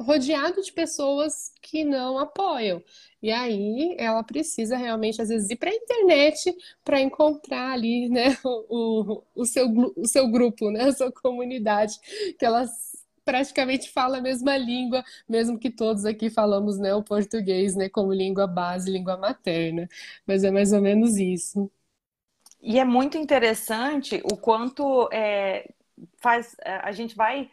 [0.01, 2.82] rodeado de pessoas que não apoiam.
[3.22, 8.36] E aí ela precisa realmente, às vezes, ir para a internet para encontrar ali né,
[8.44, 11.98] o, o, seu, o seu grupo, né, a sua comunidade,
[12.38, 12.70] que elas
[13.24, 18.12] praticamente fala a mesma língua, mesmo que todos aqui falamos né, o português né, como
[18.12, 19.88] língua base, língua materna.
[20.26, 21.70] Mas é mais ou menos isso.
[22.62, 25.70] E é muito interessante o quanto é,
[26.18, 27.51] faz a gente vai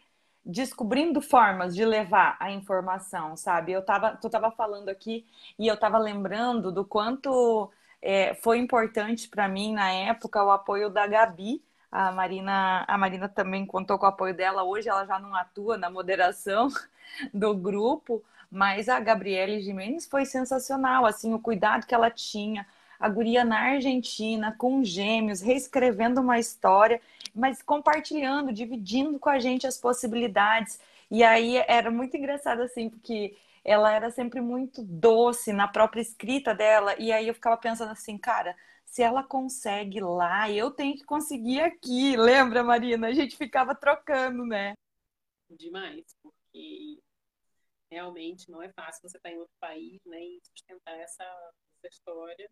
[0.48, 3.72] descobrindo formas de levar a informação, sabe?
[3.72, 5.26] Eu tava, tu tava falando aqui
[5.58, 7.70] e eu tava lembrando do quanto
[8.00, 11.62] é, foi importante para mim na época o apoio da Gabi.
[11.92, 14.62] A Marina, a Marina também contou com o apoio dela.
[14.62, 16.68] Hoje ela já não atua na moderação
[17.32, 22.66] do grupo, mas a Gabriele Jimenez foi sensacional, assim, o cuidado que ela tinha.
[22.98, 27.00] A guria na Argentina, com gêmeos, reescrevendo uma história
[27.38, 30.80] mas compartilhando, dividindo com a gente as possibilidades.
[31.10, 36.52] E aí era muito engraçado assim, porque ela era sempre muito doce na própria escrita
[36.54, 36.96] dela.
[36.98, 41.60] E aí eu ficava pensando assim, cara, se ela consegue lá, eu tenho que conseguir
[41.60, 42.16] aqui.
[42.16, 43.06] Lembra, Marina?
[43.06, 44.72] A gente ficava trocando, né?
[45.50, 46.98] Demais, porque
[47.90, 52.50] realmente não é fácil você estar em outro país, né, e sustentar essa, essa história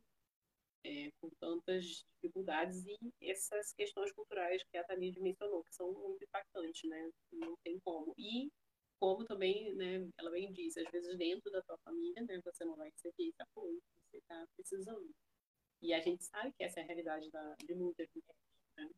[0.85, 6.25] é, com tantas dificuldades e essas questões culturais que a Tamir mencionou, que são muito
[6.25, 7.11] impactantes, né?
[7.33, 8.15] Não tem como.
[8.17, 8.51] E
[8.99, 12.77] como também, né, ela bem disse, às vezes dentro da tua família, né, você não
[12.77, 15.15] vai receber esse apoio que você está precisando.
[15.83, 18.37] E a gente sabe que essa é a realidade da, de muitas mulheres,
[18.77, 18.89] né?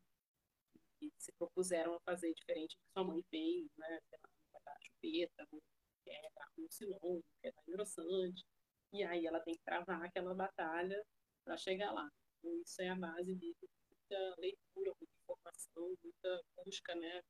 [0.98, 4.00] Que se propuseram a fazer diferente do que sua mãe fez, né?
[4.52, 5.48] Vai dar chupeta,
[6.04, 8.44] quer dar silon, quer dar engrossante.
[8.92, 11.04] E aí ela tem que travar aquela batalha
[11.48, 12.06] para chegar lá.
[12.38, 17.22] Então, isso é a base de muita leitura, muita informação, muita busca, né?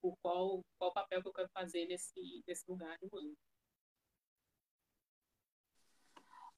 [0.00, 3.34] Por qual, qual papel que eu quero fazer nesse, nesse lugar humano.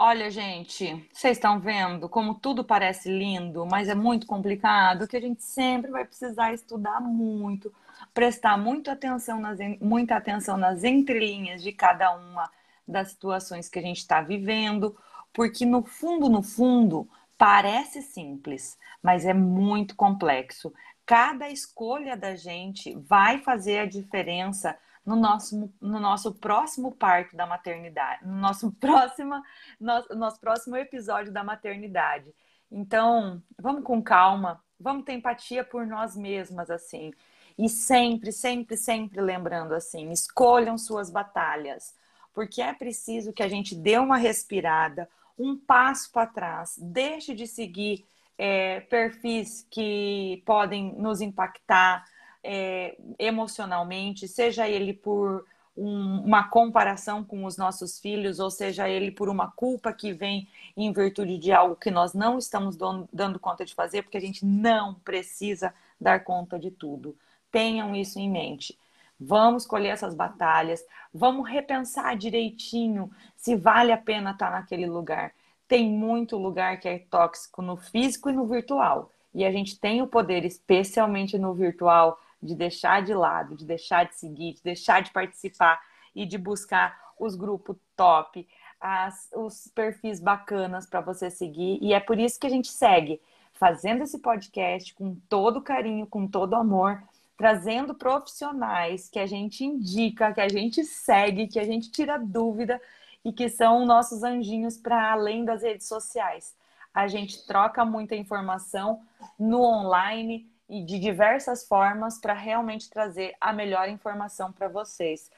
[0.01, 5.21] Olha, gente, vocês estão vendo como tudo parece lindo, mas é muito complicado, que a
[5.21, 7.75] gente sempre vai precisar estudar muito,
[8.15, 12.49] prestar muito atenção nas, muita atenção nas entrelinhas de cada uma
[12.87, 14.97] das situações que a gente está vivendo,
[15.33, 20.73] porque no fundo, no fundo, parece simples, mas é muito complexo.
[21.07, 24.77] Cada escolha da gente vai fazer a diferença
[25.09, 29.43] no nosso, no nosso próximo parto da maternidade, no nosso próximo,
[29.81, 32.35] nosso, nosso próximo episódio da maternidade.
[32.71, 37.13] Então, vamos com calma, vamos ter empatia por nós mesmas, assim.
[37.57, 41.95] E sempre, sempre, sempre lembrando assim: escolham suas batalhas,
[42.33, 45.09] porque é preciso que a gente dê uma respirada,
[45.39, 48.05] um passo para trás, deixe de seguir
[48.37, 52.05] é, perfis que podem nos impactar
[52.43, 55.45] é, emocionalmente, seja ele por
[55.77, 60.49] um, uma comparação com os nossos filhos, ou seja ele por uma culpa que vem
[60.77, 62.77] em virtude de algo que nós não estamos
[63.13, 67.17] dando conta de fazer, porque a gente não precisa dar conta de tudo.
[67.51, 68.79] Tenham isso em mente.
[69.21, 75.33] Vamos escolher essas batalhas, vamos repensar direitinho se vale a pena estar naquele lugar.
[75.67, 79.11] Tem muito lugar que é tóxico no físico e no virtual.
[79.35, 84.05] E a gente tem o poder, especialmente no virtual, de deixar de lado, de deixar
[84.05, 85.81] de seguir, de deixar de participar
[86.15, 88.47] e de buscar os grupos top,
[88.81, 91.79] as, os perfis bacanas para você seguir.
[91.83, 93.21] E é por isso que a gente segue
[93.53, 97.03] fazendo esse podcast com todo carinho, com todo amor,
[97.39, 102.83] trazendo profissionais que a gente indica, que a gente segue, que a gente tira dúvida
[103.25, 106.57] e que são nossos anjinhos para além das redes sociais.
[106.93, 109.01] A gente troca muita informação
[109.39, 115.31] no online e de diversas formas para realmente trazer a melhor informação para vocês.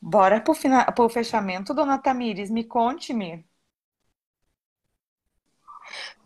[0.00, 3.44] Bora para o fechamento, dona Tamires, me conte-me.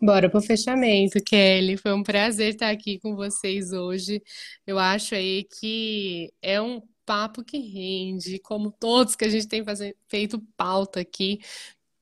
[0.01, 1.77] Bora pro fechamento, Kelly.
[1.77, 4.21] Foi um prazer estar aqui com vocês hoje.
[4.65, 9.63] Eu acho aí que é um papo que rende, como todos que a gente tem
[10.07, 11.39] feito pauta aqui.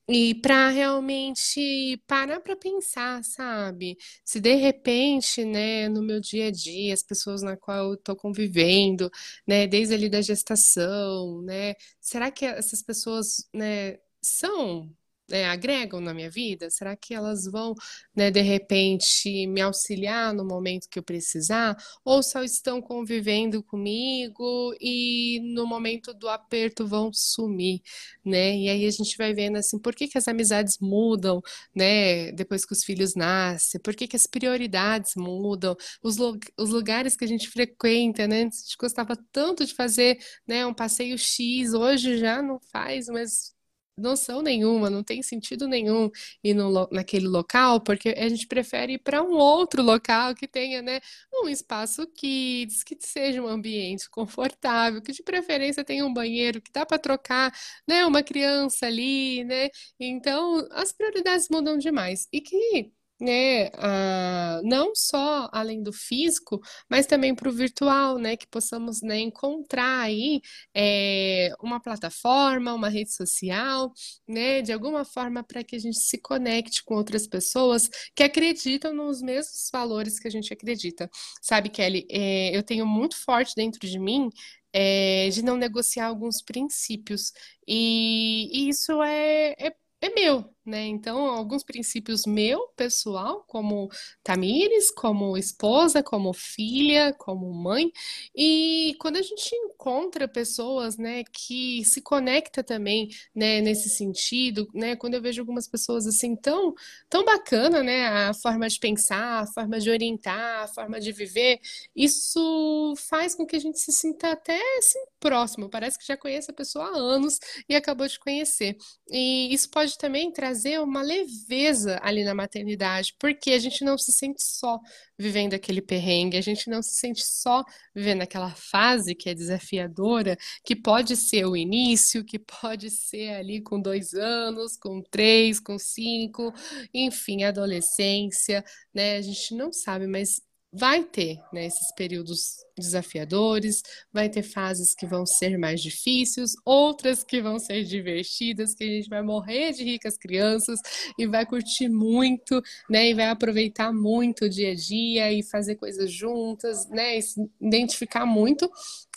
[0.08, 3.96] E para realmente parar para pensar, sabe?
[4.24, 8.16] Se de repente, né, no meu dia a dia, as pessoas na qual eu estou
[8.16, 9.10] convivendo,
[9.46, 14.90] né, desde ali da gestação, né, será que essas pessoas, né, são
[15.28, 16.70] né, agregam na minha vida?
[16.70, 17.74] Será que elas vão,
[18.14, 21.76] né, de repente, me auxiliar no momento que eu precisar?
[22.04, 27.80] Ou só estão convivendo comigo e no momento do aperto vão sumir,
[28.24, 28.56] né?
[28.56, 31.40] E aí a gente vai vendo assim, por que que as amizades mudam,
[31.74, 33.80] né, depois que os filhos nascem?
[33.80, 35.76] Por que que as prioridades mudam?
[36.02, 36.16] Os,
[36.58, 38.40] os lugares que a gente frequenta, né?
[38.40, 43.52] A gente gostava tanto de fazer, né, um passeio X, hoje já não faz, mas
[43.96, 46.10] noção nenhuma, não tem sentido nenhum
[46.42, 50.80] ir no, naquele local, porque a gente prefere ir para um outro local que tenha,
[50.82, 51.00] né,
[51.32, 56.72] um espaço kids, que seja um ambiente confortável, que de preferência tenha um banheiro que
[56.72, 57.52] dá para trocar,
[57.86, 59.68] né, uma criança ali, né?
[59.98, 62.28] Então, as prioridades mudam demais.
[62.32, 62.92] E que
[63.22, 66.60] né, a, não só além do físico,
[66.90, 70.40] mas também para o virtual, né, que possamos né, encontrar aí
[70.74, 73.92] é, uma plataforma, uma rede social,
[74.28, 78.92] né, de alguma forma para que a gente se conecte com outras pessoas que acreditam
[78.92, 81.08] nos mesmos valores que a gente acredita.
[81.40, 84.30] Sabe, Kelly, é, eu tenho muito forte dentro de mim
[84.72, 87.32] é, de não negociar alguns princípios.
[87.66, 90.86] E, e isso é, é, é meu, né?
[90.86, 93.88] Então, alguns princípios meu, pessoal, como
[94.22, 97.92] Tamires, como esposa, como filha, como mãe.
[98.34, 104.96] E quando a gente encontra pessoas, né, que se conecta também, né, nesse sentido, né?
[104.96, 106.74] Quando eu vejo algumas pessoas assim tão,
[107.08, 111.60] tão bacana, né, a forma de pensar, a forma de orientar, a forma de viver,
[111.94, 115.68] isso faz com que a gente se sinta até assim próximo.
[115.68, 117.38] Parece que já conhece a pessoa há anos
[117.68, 118.76] e acabou de conhecer.
[119.10, 123.96] E isso pode também trazer trazer uma leveza ali na maternidade, porque a gente não
[123.96, 124.78] se sente só
[125.18, 130.36] vivendo aquele perrengue, a gente não se sente só vivendo aquela fase que é desafiadora,
[130.62, 135.78] que pode ser o início, que pode ser ali com dois anos, com três, com
[135.78, 136.52] cinco,
[136.92, 139.16] enfim, adolescência, né?
[139.16, 140.42] A gente não sabe, mas
[140.72, 147.22] vai ter né, esses períodos desafiadores, vai ter fases que vão ser mais difíceis, outras
[147.22, 150.80] que vão ser divertidas, que a gente vai morrer de ricas crianças
[151.18, 155.76] e vai curtir muito, né, e vai aproveitar muito o dia a dia e fazer
[155.76, 158.70] coisas juntas, né, e se identificar muito.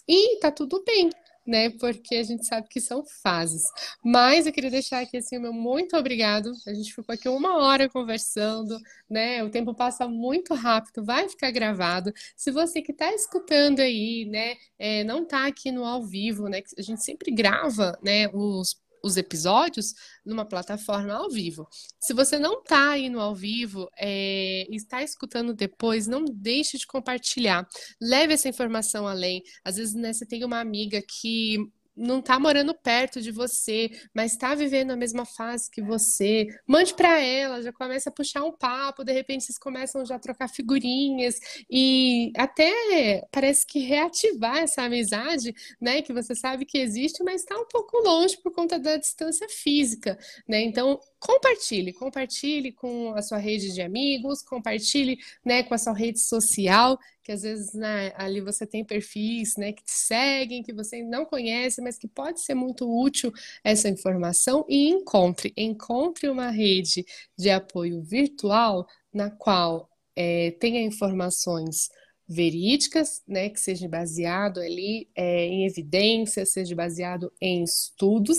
[0.08, 1.10] E tá tudo bem,
[1.46, 1.70] né?
[1.70, 3.64] Porque a gente sabe que são fases.
[4.04, 6.52] Mas eu queria deixar aqui assim, meu muito obrigado.
[6.68, 8.78] A gente ficou aqui uma hora conversando,
[9.10, 9.44] né?
[9.44, 12.12] O tempo passa muito rápido, vai ficar gravado.
[12.36, 16.62] Se você que está escutando aí, né, é, não está aqui no ao vivo, né?
[16.78, 18.76] A gente sempre grava, né, os
[19.06, 19.94] os episódios
[20.26, 21.68] numa plataforma ao vivo.
[22.00, 26.88] Se você não está aí no ao vivo é, está escutando depois, não deixe de
[26.88, 27.68] compartilhar.
[28.02, 29.44] Leve essa informação além.
[29.64, 31.58] Às vezes, né, você tem uma amiga que
[31.96, 36.94] não está morando perto de você, mas está vivendo a mesma fase que você, mande
[36.94, 40.50] para ela, já começa a puxar um papo, de repente vocês começam já a trocar
[40.50, 41.40] figurinhas
[41.70, 47.58] e até parece que reativar essa amizade, né, que você sabe que existe, mas está
[47.58, 50.18] um pouco longe por conta da distância física,
[50.48, 50.62] né?
[50.62, 56.20] Então, compartilhe, compartilhe com a sua rede de amigos, compartilhe, né, com a sua rede
[56.20, 61.02] social, que às vezes né, ali você tem perfis, né, que te seguem, que você
[61.02, 67.04] não conhece, mas que pode ser muito útil essa informação e encontre, encontre uma rede
[67.36, 71.90] de apoio virtual na qual é, tenha informações
[72.28, 78.38] verídicas, né, que seja baseado ali é, em evidências, seja baseado em estudos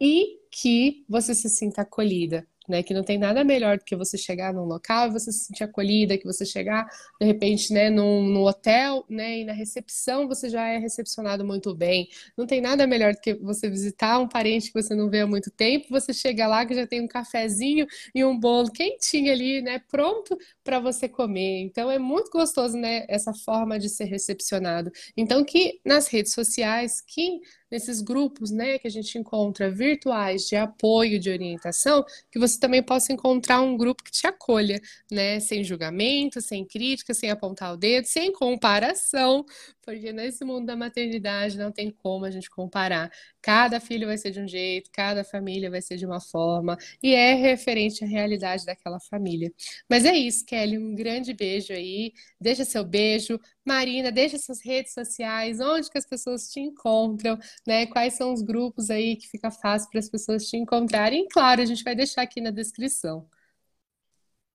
[0.00, 2.82] e que você se sinta acolhida, né?
[2.82, 5.64] Que não tem nada melhor do que você chegar num local e você se sentir
[5.64, 6.86] acolhida, que você chegar,
[7.20, 11.74] de repente, né, num, num hotel, né, e na recepção você já é recepcionado muito
[11.74, 12.08] bem.
[12.36, 15.26] Não tem nada melhor do que você visitar um parente que você não vê há
[15.26, 19.62] muito tempo, você chega lá que já tem um cafezinho e um bolo quentinho ali,
[19.62, 21.60] né, pronto para você comer.
[21.62, 24.90] Então é muito gostoso, né, essa forma de ser recepcionado.
[25.16, 27.40] Então que nas redes sociais, que
[27.70, 32.82] nesses grupos, né, que a gente encontra virtuais de apoio, de orientação, que você também
[32.82, 37.76] possa encontrar um grupo que te acolha, né, sem julgamento, sem crítica, sem apontar o
[37.76, 39.44] dedo, sem comparação,
[39.82, 43.10] porque nesse mundo da maternidade não tem como a gente comparar.
[43.40, 47.14] Cada filho vai ser de um jeito, cada família vai ser de uma forma, e
[47.14, 49.52] é referente à realidade daquela família.
[49.88, 52.12] Mas é isso, Kelly, um grande beijo aí.
[52.40, 53.38] Deixa seu beijo.
[53.66, 57.36] Marina, deixa suas redes sociais, onde que as pessoas te encontram,
[57.66, 57.84] né?
[57.86, 61.24] Quais são os grupos aí que fica fácil para as pessoas te encontrarem.
[61.24, 63.28] E, claro, a gente vai deixar aqui na descrição.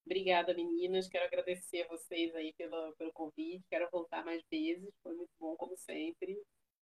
[0.06, 1.10] Obrigada, meninas.
[1.10, 3.66] Quero agradecer a vocês aí pelo, pelo convite.
[3.70, 4.90] Quero voltar mais vezes.
[5.04, 6.42] Foi muito bom, como sempre.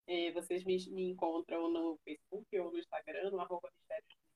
[0.08, 3.68] É, vocês me, me, encontram no Facebook ou no Instagram, no arroba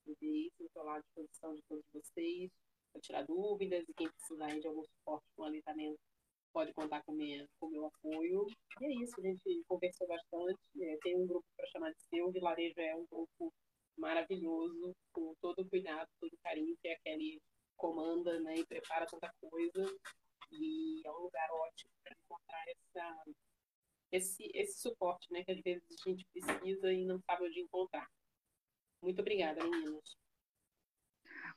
[0.06, 2.50] Estou lá à disposição de todos vocês
[2.92, 5.98] para tirar dúvidas e quem precisar de algum suporte com aleitamento
[6.52, 8.46] pode contar com, minha, com meu apoio.
[8.80, 10.60] E é isso, a gente conversou bastante.
[10.80, 12.30] É, tem um grupo para chamar de seu.
[12.30, 13.52] Vilarejo é um grupo
[13.96, 17.40] maravilhoso, com todo o cuidado, todo o carinho que a Kelly
[17.76, 19.84] comanda né, e prepara tanta coisa.
[20.52, 23.24] E é um lugar ótimo para encontrar essa,
[24.12, 28.08] esse, esse suporte né, que às vezes a gente precisa e não sabe onde encontrar.
[29.02, 30.19] Muito obrigada, meninas.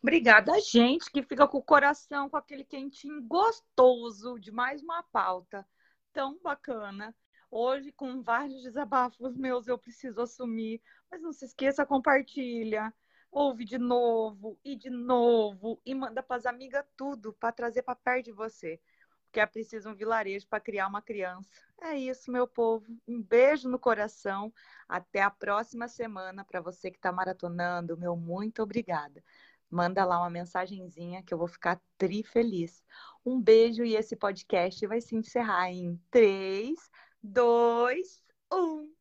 [0.03, 5.65] Obrigada gente que fica com o coração com aquele quentinho gostoso de mais uma pauta
[6.11, 7.15] tão bacana.
[7.49, 10.81] Hoje, com vários desabafos meus, eu preciso assumir.
[11.09, 12.93] Mas não se esqueça, compartilha
[13.33, 17.95] ouve de novo e de novo e manda para as amigas tudo para trazer para
[17.95, 18.79] perto de você.
[19.25, 21.49] Porque é preciso um vilarejo para criar uma criança.
[21.81, 22.85] É isso, meu povo.
[23.07, 24.53] Um beijo no coração.
[24.87, 26.45] Até a próxima semana.
[26.45, 29.23] Para você que está maratonando, meu muito obrigada.
[29.73, 32.83] Manda lá uma mensagenzinha que eu vou ficar tri feliz.
[33.25, 36.77] Um beijo e esse podcast vai se encerrar em 3,
[37.23, 38.93] 2, 1.